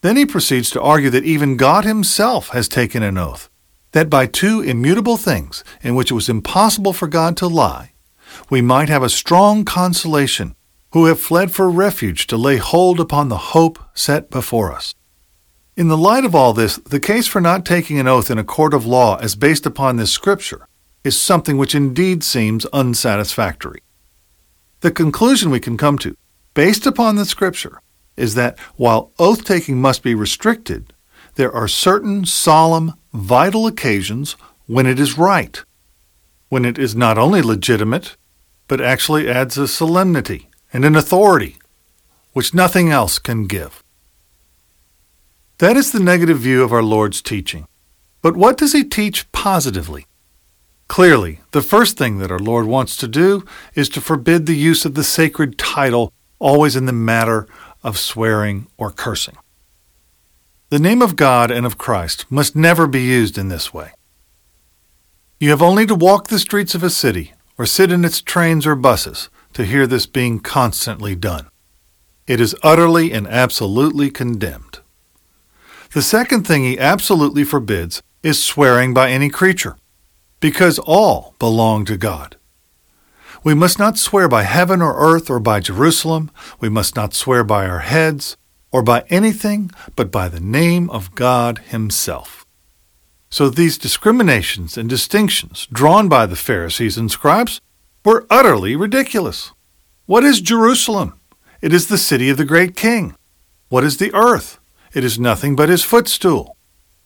Then 0.00 0.16
he 0.16 0.24
proceeds 0.24 0.70
to 0.70 0.80
argue 0.80 1.10
that 1.10 1.24
even 1.24 1.56
God 1.56 1.84
himself 1.84 2.48
has 2.50 2.68
taken 2.68 3.02
an 3.02 3.18
oath, 3.18 3.50
that 3.92 4.10
by 4.10 4.26
two 4.26 4.60
immutable 4.60 5.16
things 5.16 5.64
in 5.82 5.94
which 5.94 6.10
it 6.10 6.14
was 6.14 6.28
impossible 6.28 6.92
for 6.92 7.08
God 7.08 7.36
to 7.38 7.46
lie, 7.46 7.92
we 8.48 8.62
might 8.62 8.88
have 8.88 9.02
a 9.02 9.08
strong 9.08 9.64
consolation 9.64 10.54
who 10.92 11.06
have 11.06 11.20
fled 11.20 11.52
for 11.52 11.70
refuge 11.70 12.26
to 12.26 12.36
lay 12.36 12.56
hold 12.56 13.00
upon 13.00 13.28
the 13.28 13.36
hope 13.36 13.78
set 13.94 14.30
before 14.30 14.72
us. 14.72 14.94
In 15.76 15.88
the 15.88 15.96
light 15.96 16.24
of 16.24 16.34
all 16.34 16.52
this, 16.52 16.76
the 16.76 17.00
case 17.00 17.26
for 17.26 17.40
not 17.40 17.64
taking 17.64 17.98
an 17.98 18.08
oath 18.08 18.30
in 18.30 18.38
a 18.38 18.44
court 18.44 18.74
of 18.74 18.86
law 18.86 19.16
as 19.18 19.36
based 19.36 19.66
upon 19.66 19.96
this 19.96 20.10
scripture 20.10 20.66
is 21.04 21.18
something 21.18 21.56
which 21.56 21.74
indeed 21.74 22.22
seems 22.22 22.66
unsatisfactory. 22.66 23.82
The 24.80 24.90
conclusion 24.90 25.50
we 25.50 25.60
can 25.60 25.76
come 25.76 25.98
to, 25.98 26.16
based 26.54 26.86
upon 26.86 27.16
the 27.16 27.24
scripture, 27.24 27.80
is 28.16 28.34
that 28.34 28.58
while 28.76 29.12
oath 29.18 29.44
taking 29.44 29.80
must 29.80 30.02
be 30.02 30.14
restricted, 30.14 30.92
there 31.36 31.52
are 31.52 31.68
certain 31.68 32.24
solemn, 32.24 32.94
vital 33.12 33.66
occasions 33.66 34.36
when 34.66 34.86
it 34.86 35.00
is 35.00 35.18
right, 35.18 35.64
when 36.48 36.64
it 36.64 36.78
is 36.78 36.94
not 36.94 37.18
only 37.18 37.42
legitimate, 37.42 38.16
but 38.68 38.80
actually 38.80 39.28
adds 39.28 39.58
a 39.58 39.66
solemnity 39.66 40.48
and 40.72 40.84
an 40.84 40.94
authority 40.96 41.56
which 42.32 42.54
nothing 42.54 42.90
else 42.90 43.18
can 43.18 43.46
give. 43.46 43.82
That 45.58 45.76
is 45.76 45.92
the 45.92 46.00
negative 46.00 46.38
view 46.38 46.62
of 46.62 46.72
our 46.72 46.82
Lord's 46.82 47.20
teaching. 47.20 47.66
But 48.22 48.36
what 48.36 48.56
does 48.56 48.72
he 48.72 48.84
teach 48.84 49.30
positively? 49.32 50.06
Clearly, 50.88 51.40
the 51.50 51.62
first 51.62 51.96
thing 51.96 52.18
that 52.18 52.30
our 52.30 52.38
Lord 52.38 52.66
wants 52.66 52.96
to 52.96 53.08
do 53.08 53.44
is 53.74 53.88
to 53.90 54.00
forbid 54.00 54.46
the 54.46 54.56
use 54.56 54.84
of 54.84 54.94
the 54.94 55.04
sacred 55.04 55.58
title 55.58 56.12
always 56.38 56.76
in 56.76 56.86
the 56.86 56.92
matter 56.92 57.46
of 57.82 57.98
swearing 57.98 58.66
or 58.76 58.90
cursing. 58.90 59.36
The 60.70 60.78
name 60.78 61.02
of 61.02 61.16
God 61.16 61.50
and 61.50 61.66
of 61.66 61.78
Christ 61.78 62.26
must 62.30 62.54
never 62.54 62.86
be 62.86 63.02
used 63.02 63.36
in 63.36 63.48
this 63.48 63.74
way. 63.74 63.90
You 65.40 65.50
have 65.50 65.62
only 65.62 65.84
to 65.86 65.96
walk 65.96 66.28
the 66.28 66.38
streets 66.38 66.76
of 66.76 66.84
a 66.84 66.90
city 66.90 67.32
or 67.58 67.66
sit 67.66 67.90
in 67.90 68.04
its 68.04 68.22
trains 68.22 68.68
or 68.68 68.76
buses 68.76 69.30
to 69.54 69.64
hear 69.64 69.84
this 69.84 70.06
being 70.06 70.38
constantly 70.38 71.16
done. 71.16 71.48
It 72.28 72.40
is 72.40 72.54
utterly 72.62 73.10
and 73.10 73.26
absolutely 73.26 74.12
condemned. 74.12 74.78
The 75.92 76.02
second 76.02 76.46
thing 76.46 76.62
he 76.62 76.78
absolutely 76.78 77.42
forbids 77.42 78.00
is 78.22 78.40
swearing 78.40 78.94
by 78.94 79.10
any 79.10 79.28
creature, 79.28 79.76
because 80.38 80.78
all 80.78 81.34
belong 81.40 81.84
to 81.86 81.96
God. 81.96 82.36
We 83.42 83.54
must 83.54 83.80
not 83.80 83.98
swear 83.98 84.28
by 84.28 84.44
heaven 84.44 84.80
or 84.80 84.94
earth 84.96 85.30
or 85.30 85.40
by 85.40 85.58
Jerusalem. 85.58 86.30
We 86.60 86.68
must 86.68 86.94
not 86.94 87.12
swear 87.12 87.42
by 87.42 87.66
our 87.66 87.80
heads 87.80 88.36
or 88.72 88.82
by 88.82 89.04
anything 89.08 89.70
but 89.96 90.10
by 90.10 90.28
the 90.28 90.40
name 90.40 90.88
of 90.90 91.14
God 91.14 91.58
Himself. 91.58 92.46
So 93.30 93.48
these 93.48 93.78
discriminations 93.78 94.76
and 94.76 94.88
distinctions 94.88 95.68
drawn 95.72 96.08
by 96.08 96.26
the 96.26 96.36
Pharisees 96.36 96.98
and 96.98 97.10
scribes 97.10 97.60
were 98.04 98.26
utterly 98.28 98.74
ridiculous. 98.74 99.52
What 100.06 100.24
is 100.24 100.40
Jerusalem? 100.40 101.14
It 101.62 101.72
is 101.72 101.86
the 101.86 101.98
city 101.98 102.30
of 102.30 102.38
the 102.38 102.44
great 102.44 102.74
king. 102.74 103.14
What 103.68 103.84
is 103.84 103.98
the 103.98 104.12
earth? 104.14 104.58
It 104.92 105.04
is 105.04 105.18
nothing 105.18 105.54
but 105.54 105.68
his 105.68 105.84
footstool. 105.84 106.56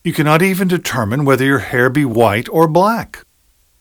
You 0.03 0.13
cannot 0.13 0.41
even 0.41 0.69
determine 0.69 1.25
whether 1.25 1.45
your 1.45 1.59
hair 1.59 1.91
be 1.91 2.05
white 2.05 2.49
or 2.49 2.69
black. 2.69 3.25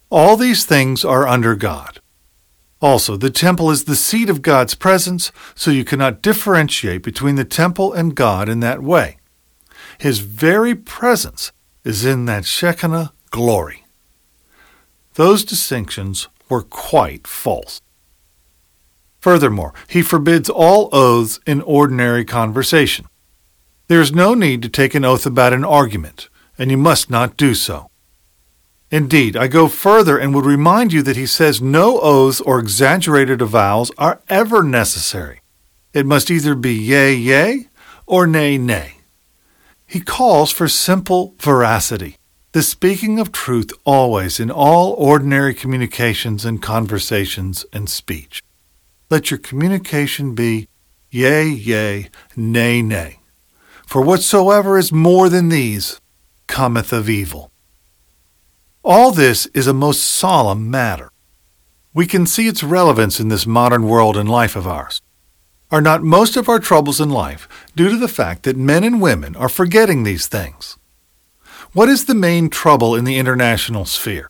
All 0.10 0.36
these 0.36 0.66
things 0.66 1.06
are 1.06 1.28
under 1.28 1.56
God. 1.56 2.00
Also, 2.84 3.16
the 3.16 3.30
temple 3.30 3.72
is 3.72 3.86
the 3.86 3.96
seat 3.96 4.30
of 4.30 4.42
God's 4.42 4.76
presence, 4.76 5.32
so 5.56 5.72
you 5.72 5.86
cannot 5.86 6.22
differentiate 6.22 7.02
between 7.02 7.36
the 7.36 7.46
temple 7.46 7.94
and 7.94 8.14
God 8.14 8.50
in 8.50 8.60
that 8.60 8.84
way. 8.84 9.16
His 10.00 10.20
very 10.20 10.76
presence 10.76 11.54
is 11.86 12.04
in 12.04 12.26
that 12.26 12.44
Shekinah 12.44 13.14
glory. 13.32 13.86
Those 15.14 15.46
distinctions 15.46 16.28
were 16.50 16.62
quite 16.62 17.26
false. 17.26 17.80
Furthermore, 19.22 19.74
he 19.88 20.02
forbids 20.02 20.50
all 20.50 20.90
oaths 20.92 21.40
in 21.48 21.62
ordinary 21.62 22.26
conversation. 22.26 23.06
There 23.88 24.02
is 24.02 24.12
no 24.12 24.34
need 24.34 24.62
to 24.62 24.68
take 24.68 24.94
an 24.94 25.06
oath 25.06 25.26
about 25.26 25.54
an 25.54 25.64
argument, 25.64 26.28
and 26.58 26.70
you 26.70 26.78
must 26.78 27.10
not 27.10 27.38
do 27.38 27.56
so. 27.56 27.90
Indeed, 28.94 29.36
I 29.36 29.48
go 29.48 29.70
further 29.70 30.20
and 30.20 30.36
would 30.36 30.46
remind 30.46 30.94
you 30.94 31.02
that 31.02 31.18
he 31.18 31.26
says 31.26 31.60
no 31.60 32.00
oaths 32.00 32.40
or 32.40 32.60
exaggerated 32.60 33.42
avowals 33.42 33.92
are 33.98 34.22
ever 34.30 34.62
necessary. 34.62 35.42
It 35.94 36.06
must 36.06 36.30
either 36.30 36.54
be 36.54 36.76
yea, 36.76 37.12
yea, 37.12 37.70
or 38.06 38.28
nay, 38.28 38.60
nay. 38.60 38.98
He 39.88 40.00
calls 40.00 40.52
for 40.52 40.68
simple 40.68 41.34
veracity, 41.40 42.18
the 42.52 42.62
speaking 42.62 43.20
of 43.20 43.32
truth 43.32 43.72
always 43.84 44.40
in 44.40 44.52
all 44.52 44.92
ordinary 44.92 45.56
communications 45.56 46.46
and 46.46 46.62
conversations 46.62 47.66
and 47.74 47.90
speech. 47.90 48.44
Let 49.10 49.32
your 49.32 49.40
communication 49.40 50.36
be 50.36 50.68
yea, 51.10 51.48
yea, 51.48 52.12
nay, 52.36 52.84
nay. 52.84 53.22
For 53.88 54.04
whatsoever 54.04 54.78
is 54.78 54.92
more 54.92 55.30
than 55.30 55.50
these 55.50 56.00
cometh 56.46 56.94
of 56.94 57.10
evil. 57.10 57.50
All 58.86 59.12
this 59.14 59.46
is 59.54 59.66
a 59.66 59.74
most 59.74 60.04
solemn 60.04 60.70
matter. 60.70 61.10
We 61.94 62.06
can 62.06 62.26
see 62.26 62.50
its 62.50 62.64
relevance 62.64 63.18
in 63.18 63.30
this 63.30 63.48
modern 63.48 63.88
world 63.88 64.18
and 64.18 64.30
life 64.30 64.58
of 64.58 64.68
ours. 64.68 65.02
Are 65.72 65.80
not 65.80 66.04
most 66.04 66.36
of 66.36 66.50
our 66.50 66.60
troubles 66.60 67.00
in 67.00 67.10
life 67.10 67.48
due 67.78 67.90
to 67.90 67.96
the 67.96 68.10
fact 68.10 68.44
that 68.44 68.58
men 68.58 68.84
and 68.84 69.02
women 69.02 69.38
are 69.38 69.48
forgetting 69.48 70.04
these 70.04 70.28
things? 70.28 70.78
What 71.72 71.88
is 71.88 72.06
the 72.06 72.14
main 72.14 72.50
trouble 72.50 72.94
in 72.94 73.06
the 73.06 73.18
international 73.18 73.86
sphere? 73.86 74.30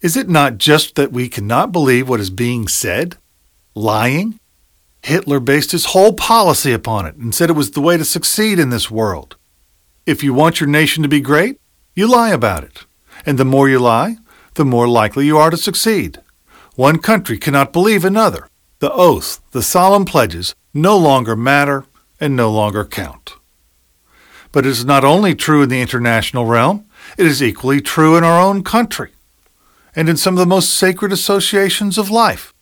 Is 0.00 0.16
it 0.16 0.28
not 0.28 0.58
just 0.58 0.94
that 0.94 1.10
we 1.10 1.28
cannot 1.28 1.72
believe 1.72 2.08
what 2.08 2.20
is 2.20 2.30
being 2.30 2.68
said? 2.68 3.16
Lying? 3.74 4.38
Hitler 5.02 5.40
based 5.40 5.72
his 5.72 5.86
whole 5.86 6.12
policy 6.12 6.72
upon 6.72 7.06
it 7.06 7.16
and 7.16 7.34
said 7.34 7.50
it 7.50 7.54
was 7.54 7.72
the 7.72 7.80
way 7.80 7.96
to 7.96 8.04
succeed 8.04 8.60
in 8.60 8.70
this 8.70 8.88
world. 8.88 9.34
If 10.06 10.22
you 10.22 10.32
want 10.32 10.60
your 10.60 10.68
nation 10.68 11.02
to 11.02 11.08
be 11.08 11.20
great, 11.20 11.58
you 11.94 12.06
lie 12.06 12.30
about 12.30 12.64
it. 12.64 12.84
And 13.24 13.38
the 13.38 13.44
more 13.44 13.68
you 13.68 13.78
lie, 13.78 14.16
the 14.54 14.64
more 14.64 14.88
likely 14.88 15.26
you 15.26 15.38
are 15.38 15.50
to 15.50 15.56
succeed. 15.56 16.20
One 16.74 16.98
country 16.98 17.38
cannot 17.38 17.72
believe 17.72 18.04
another. 18.04 18.48
The 18.80 18.92
oath, 18.92 19.40
the 19.52 19.62
solemn 19.62 20.04
pledges, 20.04 20.54
no 20.72 20.96
longer 20.96 21.36
matter 21.36 21.84
and 22.20 22.34
no 22.34 22.50
longer 22.50 22.84
count. 22.84 23.34
But 24.52 24.66
it 24.66 24.70
is 24.70 24.84
not 24.84 25.04
only 25.04 25.34
true 25.34 25.62
in 25.62 25.68
the 25.68 25.80
international 25.80 26.46
realm, 26.46 26.86
it 27.16 27.26
is 27.26 27.42
equally 27.42 27.80
true 27.80 28.16
in 28.16 28.24
our 28.24 28.40
own 28.40 28.62
country 28.62 29.10
and 29.96 30.08
in 30.08 30.16
some 30.16 30.34
of 30.34 30.38
the 30.38 30.46
most 30.46 30.70
sacred 30.70 31.12
associations 31.12 31.98
of 31.98 32.10
life. 32.10 32.52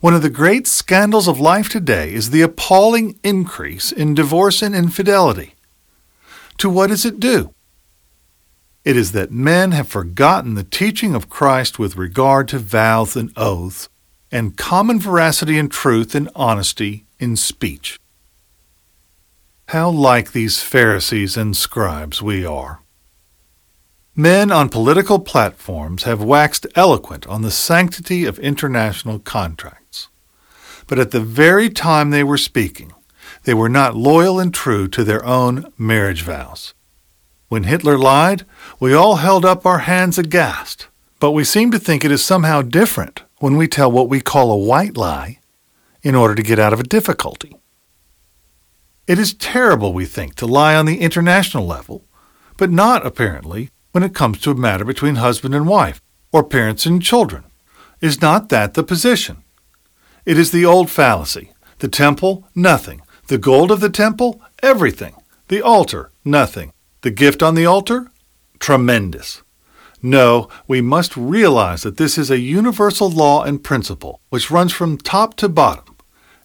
One 0.00 0.14
of 0.14 0.22
the 0.22 0.30
great 0.30 0.66
scandals 0.66 1.28
of 1.28 1.38
life 1.38 1.68
today 1.68 2.12
is 2.12 2.30
the 2.30 2.42
appalling 2.42 3.18
increase 3.22 3.92
in 3.92 4.14
divorce 4.14 4.60
and 4.60 4.74
infidelity. 4.74 5.54
To 6.58 6.68
what 6.68 6.88
does 6.88 7.04
it 7.04 7.20
due? 7.20 7.54
It 8.84 8.96
is 8.96 9.12
that 9.12 9.30
men 9.30 9.70
have 9.72 9.86
forgotten 9.88 10.54
the 10.54 10.64
teaching 10.64 11.14
of 11.14 11.28
Christ 11.28 11.78
with 11.78 11.96
regard 11.96 12.48
to 12.48 12.58
vows 12.58 13.14
and 13.14 13.32
oaths, 13.36 13.88
and 14.32 14.56
common 14.56 14.98
veracity 14.98 15.56
and 15.56 15.70
truth 15.70 16.14
and 16.14 16.28
honesty 16.34 17.04
in 17.20 17.36
speech. 17.36 17.98
How 19.68 19.88
like 19.88 20.32
these 20.32 20.62
Pharisees 20.62 21.36
and 21.36 21.56
scribes 21.56 22.20
we 22.20 22.44
are. 22.44 22.80
Men 24.16 24.50
on 24.50 24.68
political 24.68 25.20
platforms 25.20 26.02
have 26.02 26.22
waxed 26.22 26.66
eloquent 26.74 27.26
on 27.28 27.42
the 27.42 27.50
sanctity 27.50 28.24
of 28.24 28.38
international 28.40 29.20
contracts. 29.20 30.08
But 30.86 30.98
at 30.98 31.12
the 31.12 31.20
very 31.20 31.70
time 31.70 32.10
they 32.10 32.24
were 32.24 32.36
speaking, 32.36 32.92
they 33.44 33.54
were 33.54 33.70
not 33.70 33.96
loyal 33.96 34.40
and 34.40 34.52
true 34.52 34.88
to 34.88 35.04
their 35.04 35.24
own 35.24 35.72
marriage 35.78 36.22
vows. 36.22 36.74
When 37.52 37.64
Hitler 37.64 37.98
lied, 37.98 38.46
we 38.80 38.94
all 38.94 39.16
held 39.16 39.44
up 39.44 39.66
our 39.66 39.80
hands 39.80 40.16
aghast, 40.16 40.88
but 41.20 41.32
we 41.32 41.44
seem 41.44 41.70
to 41.72 41.78
think 41.78 42.02
it 42.02 42.10
is 42.10 42.24
somehow 42.24 42.62
different 42.62 43.24
when 43.40 43.58
we 43.58 43.68
tell 43.68 43.92
what 43.92 44.08
we 44.08 44.22
call 44.22 44.50
a 44.50 44.56
white 44.56 44.96
lie 44.96 45.38
in 46.02 46.14
order 46.14 46.34
to 46.34 46.42
get 46.42 46.58
out 46.58 46.72
of 46.72 46.80
a 46.80 46.82
difficulty. 46.82 47.54
It 49.06 49.18
is 49.18 49.34
terrible, 49.34 49.92
we 49.92 50.06
think, 50.06 50.34
to 50.36 50.46
lie 50.46 50.74
on 50.74 50.86
the 50.86 51.00
international 51.00 51.66
level, 51.66 52.06
but 52.56 52.70
not, 52.70 53.04
apparently, 53.04 53.68
when 53.90 54.02
it 54.02 54.14
comes 54.14 54.40
to 54.40 54.52
a 54.52 54.54
matter 54.54 54.86
between 54.86 55.16
husband 55.16 55.54
and 55.54 55.68
wife, 55.68 56.00
or 56.32 56.42
parents 56.42 56.86
and 56.86 57.02
children. 57.02 57.44
Is 58.00 58.22
not 58.22 58.48
that 58.48 58.72
the 58.72 58.82
position? 58.82 59.44
It 60.24 60.38
is 60.38 60.52
the 60.52 60.64
old 60.64 60.88
fallacy. 60.88 61.52
The 61.80 61.88
temple, 61.88 62.48
nothing. 62.54 63.02
The 63.26 63.36
gold 63.36 63.70
of 63.70 63.80
the 63.80 63.90
temple, 63.90 64.40
everything. 64.62 65.16
The 65.48 65.60
altar, 65.60 66.12
nothing. 66.24 66.72
The 67.02 67.10
gift 67.10 67.42
on 67.42 67.56
the 67.56 67.66
altar, 67.66 68.12
tremendous. 68.60 69.42
No, 70.00 70.48
we 70.68 70.80
must 70.80 71.16
realize 71.16 71.82
that 71.82 71.96
this 71.96 72.16
is 72.16 72.30
a 72.30 72.38
universal 72.38 73.10
law 73.10 73.42
and 73.42 73.62
principle 73.62 74.20
which 74.30 74.50
runs 74.50 74.72
from 74.72 74.98
top 74.98 75.34
to 75.36 75.48
bottom 75.48 75.96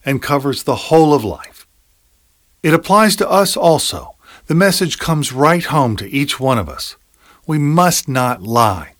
and 0.04 0.22
covers 0.22 0.64
the 0.64 0.76
whole 0.76 1.14
of 1.14 1.24
life. 1.24 1.68
It 2.64 2.74
applies 2.74 3.16
to 3.18 3.30
us 3.30 3.56
also. 3.56 4.16
The 4.48 4.56
message 4.56 4.98
comes 4.98 5.32
right 5.32 5.64
home 5.64 5.96
to 5.98 6.10
each 6.10 6.40
one 6.40 6.58
of 6.58 6.70
us. 6.70 6.96
We 7.46 7.60
must 7.60 8.08
not 8.08 8.42
lie. 8.42 8.94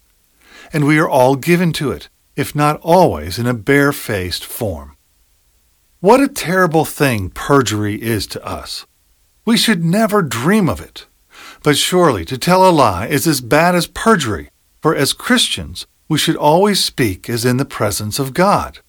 And 0.72 0.86
we 0.86 1.00
are 1.00 1.10
all 1.10 1.36
given 1.36 1.74
to 1.74 1.92
it, 1.92 2.10
if 2.36 2.54
not 2.54 2.80
always 2.82 3.40
in 3.40 3.48
a 3.48 3.54
barefaced 3.54 4.46
form. 4.46 4.96
What 6.02 6.22
a 6.22 6.28
terrible 6.28 6.86
thing 6.86 7.32
perjury 7.32 8.00
is 8.00 8.28
to 8.28 8.46
us. 8.46 8.86
We 9.44 9.58
should 9.58 9.84
never 9.84 10.22
dream 10.22 10.70
of 10.70 10.80
it. 10.80 11.08
But 11.64 11.78
surely 11.78 12.26
to 12.26 12.38
tell 12.38 12.68
a 12.68 12.72
lie 12.72 13.08
is 13.08 13.28
as 13.28 13.42
bad 13.42 13.76
as 13.76 13.88
perjury, 13.88 14.50
for 14.82 14.96
as 14.96 15.14
Christians 15.14 15.86
we 16.08 16.18
should 16.18 16.36
always 16.36 16.84
speak 16.84 17.30
as 17.30 17.46
in 17.46 17.58
the 17.58 17.66
presence 17.66 18.20
of 18.20 18.34
God. 18.34 18.80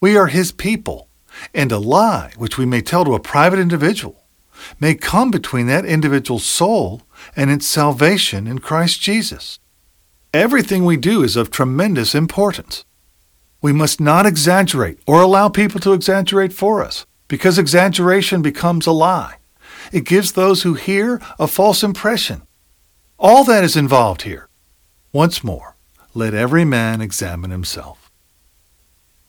We 0.00 0.16
are 0.16 0.26
His 0.26 0.52
people, 0.52 1.08
and 1.54 1.70
a 1.70 1.78
lie 1.78 2.32
which 2.36 2.58
we 2.58 2.66
may 2.66 2.80
tell 2.80 3.04
to 3.04 3.14
a 3.14 3.20
private 3.20 3.58
individual 3.58 4.24
may 4.80 4.94
come 4.94 5.30
between 5.30 5.66
that 5.66 5.84
individual's 5.84 6.44
soul 6.44 7.02
and 7.36 7.50
its 7.50 7.66
salvation 7.66 8.46
in 8.46 8.58
Christ 8.58 9.00
Jesus. 9.00 9.58
Everything 10.34 10.84
we 10.84 10.96
do 10.96 11.22
is 11.22 11.36
of 11.36 11.50
tremendous 11.50 12.14
importance. 12.14 12.84
We 13.62 13.72
must 13.72 14.00
not 14.00 14.26
exaggerate 14.26 14.98
or 15.06 15.20
allow 15.20 15.48
people 15.48 15.80
to 15.80 15.92
exaggerate 15.92 16.52
for 16.52 16.82
us, 16.82 17.06
because 17.28 17.58
exaggeration 17.58 18.42
becomes 18.42 18.86
a 18.86 18.92
lie. 18.92 19.36
It 19.92 20.04
gives 20.04 20.32
those 20.32 20.62
who 20.62 20.74
hear 20.74 21.20
a 21.38 21.46
false 21.46 21.82
impression. 21.82 22.42
All 23.18 23.44
that 23.44 23.64
is 23.64 23.76
involved 23.76 24.22
here. 24.22 24.48
Once 25.12 25.42
more, 25.42 25.76
let 26.14 26.34
every 26.34 26.64
man 26.64 27.00
examine 27.00 27.50
himself. 27.50 28.10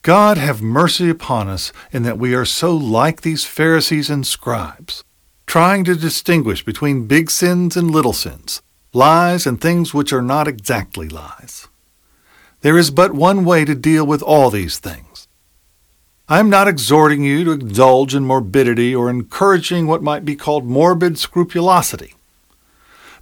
God 0.02 0.38
have 0.38 0.62
mercy 0.62 1.10
upon 1.10 1.50
us 1.50 1.74
in 1.92 2.04
that 2.04 2.18
we 2.18 2.34
are 2.34 2.46
so 2.46 2.76
like 2.76 3.22
these 3.22 3.46
Pharisees 3.46 4.10
and 4.10 4.26
scribes 4.26 5.04
trying 5.50 5.84
to 5.84 5.96
distinguish 5.96 6.64
between 6.64 7.08
big 7.08 7.32
sins 7.32 7.76
and 7.76 7.90
little 7.90 8.14
sins, 8.14 8.62
lies 8.94 9.48
and 9.48 9.60
things 9.60 9.96
which 9.96 10.14
are 10.14 10.22
not 10.22 10.48
exactly 10.48 11.10
lies. 11.10 11.68
There 12.62 12.78
is 12.78 12.92
but 12.92 13.14
one 13.16 13.44
way 13.44 13.66
to 13.66 13.74
deal 13.74 14.06
with 14.06 14.22
all 14.22 14.52
these 14.52 14.78
things. 14.78 15.09
I 16.32 16.40
am 16.40 16.52
not 16.52 16.68
exhorting 16.68 17.24
you 17.24 17.44
to 17.46 17.52
indulge 17.54 18.14
in 18.14 18.24
morbidity 18.24 18.94
or 18.94 19.10
encouraging 19.10 19.88
what 19.88 20.04
might 20.04 20.24
be 20.24 20.36
called 20.36 20.64
morbid 20.64 21.18
scrupulosity. 21.18 22.14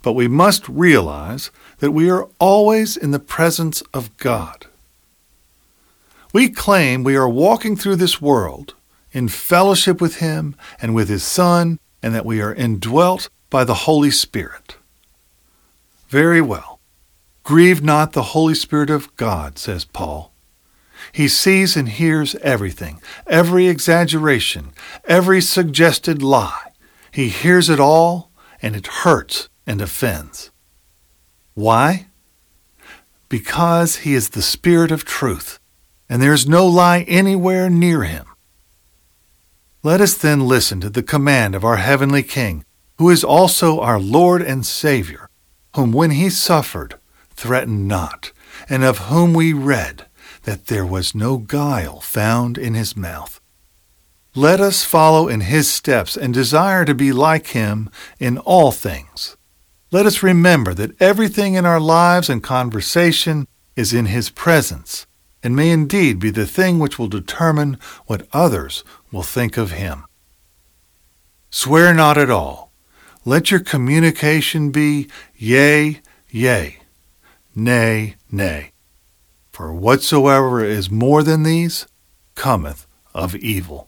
But 0.02 0.12
we 0.12 0.28
must 0.28 0.67
realize 0.67 1.50
that 1.80 1.91
we 1.91 2.10
are 2.10 2.28
always 2.38 2.98
in 2.98 3.12
the 3.12 3.20
presence 3.20 3.82
of 3.93 4.15
God. 4.17 4.65
We 6.34 6.50
claim 6.50 7.06
we 7.06 7.15
are 7.15 7.30
walking 7.30 7.78
through 7.78 7.96
this 7.96 8.22
world 8.22 8.74
in 9.13 9.30
fellowship 9.30 10.02
with 10.02 10.17
Him 10.17 10.58
and 10.82 10.93
with 10.93 11.08
His 11.08 11.24
Son 11.24 11.80
and 12.04 12.13
that 12.13 12.26
we 12.26 12.41
are 12.41 12.54
indwelt 12.54 13.30
by 13.50 13.63
the 13.63 13.86
Holy 13.86 14.12
Spirit. 14.12 14.76
Very 16.10 16.41
well. 16.41 16.82
Grieve 17.43 17.82
not 17.82 18.12
the 18.12 18.34
Holy 18.34 18.54
Spirit 18.54 18.89
of 18.89 19.15
God, 19.15 19.58
says 19.58 19.86
Paul. 19.86 20.34
He 21.18 21.28
sees 21.28 21.76
and 21.76 21.90
hears 21.90 22.36
everything, 22.44 23.02
every 23.26 23.70
exaggeration, 23.70 24.72
every 25.06 25.42
suggested 25.42 26.22
lie. 26.22 26.74
He 27.10 27.30
hears 27.30 27.72
it 27.72 27.80
all, 27.80 28.30
and 28.62 28.76
it 28.76 28.86
hurts 29.02 29.50
and 29.66 29.82
offends. 29.82 30.52
Why? 31.56 32.06
Because 33.30 34.06
he 34.06 34.14
is 34.14 34.30
the 34.30 34.44
Spirit 34.44 34.92
of 34.92 35.06
truth, 35.06 35.58
and 36.08 36.22
there 36.22 36.34
is 36.34 36.48
no 36.48 36.68
lie 36.68 37.04
anywhere 37.08 37.68
near 37.68 38.04
him. 38.04 38.28
Let 39.82 40.02
us 40.02 40.14
then 40.14 40.48
listen 40.48 40.80
to 40.82 40.90
the 40.92 41.02
command 41.02 41.56
of 41.56 41.66
our 41.66 41.78
heavenly 41.78 42.22
King, 42.22 42.64
who 43.00 43.10
is 43.10 43.24
also 43.24 43.80
our 43.80 44.00
Lord 44.00 44.44
and 44.44 44.64
Savior, 44.64 45.32
whom 45.76 45.92
when 45.92 46.12
he 46.12 46.30
suffered, 46.30 47.00
threatened 47.32 47.88
not, 47.88 48.32
and 48.70 48.84
of 48.84 49.10
whom 49.10 49.34
we 49.34 49.52
read 49.52 50.06
that 50.48 50.68
there 50.68 50.86
was 50.86 51.14
no 51.14 51.36
guile 51.36 52.00
found 52.00 52.58
in 52.58 52.74
his 52.74 52.96
mouth. 52.96 53.42
Let 54.34 54.62
us 54.62 54.86
follow 54.86 55.28
in 55.28 55.42
his 55.42 55.70
steps 55.70 56.16
and 56.16 56.34
desire 56.34 56.86
to 56.86 56.96
be 56.96 57.12
like 57.12 57.48
him 57.48 57.90
in 58.18 58.38
all 58.38 58.72
things. 58.72 59.36
Let 59.92 60.06
us 60.06 60.24
remember 60.24 60.74
that 60.74 61.02
everything 61.02 61.56
in 61.56 61.66
our 61.66 61.82
lives 61.82 62.30
and 62.30 62.42
conversation 62.42 63.46
is 63.76 63.92
in 63.92 64.06
his 64.06 64.30
presence 64.30 65.06
and 65.44 65.54
may 65.54 65.70
indeed 65.70 66.18
be 66.18 66.30
the 66.30 66.48
thing 66.48 66.80
which 66.80 66.98
will 66.98 67.10
determine 67.10 67.78
what 68.06 68.26
others 68.32 68.86
will 69.12 69.24
think 69.24 69.58
of 69.58 69.72
him. 69.72 70.06
Swear 71.50 71.94
not 71.94 72.18
at 72.18 72.30
all. 72.30 72.72
Let 73.26 73.52
your 73.52 73.60
communication 73.60 74.72
be 74.72 75.10
yea, 75.36 76.00
yea, 76.30 76.78
nay, 77.54 78.16
nay. 78.32 78.72
For 79.58 79.74
whatsoever 79.74 80.63
is 80.63 80.91
more 80.91 81.24
than 81.24 81.41
these 81.41 81.88
cometh 82.36 82.86
of 83.15 83.36
evil. 83.36 83.87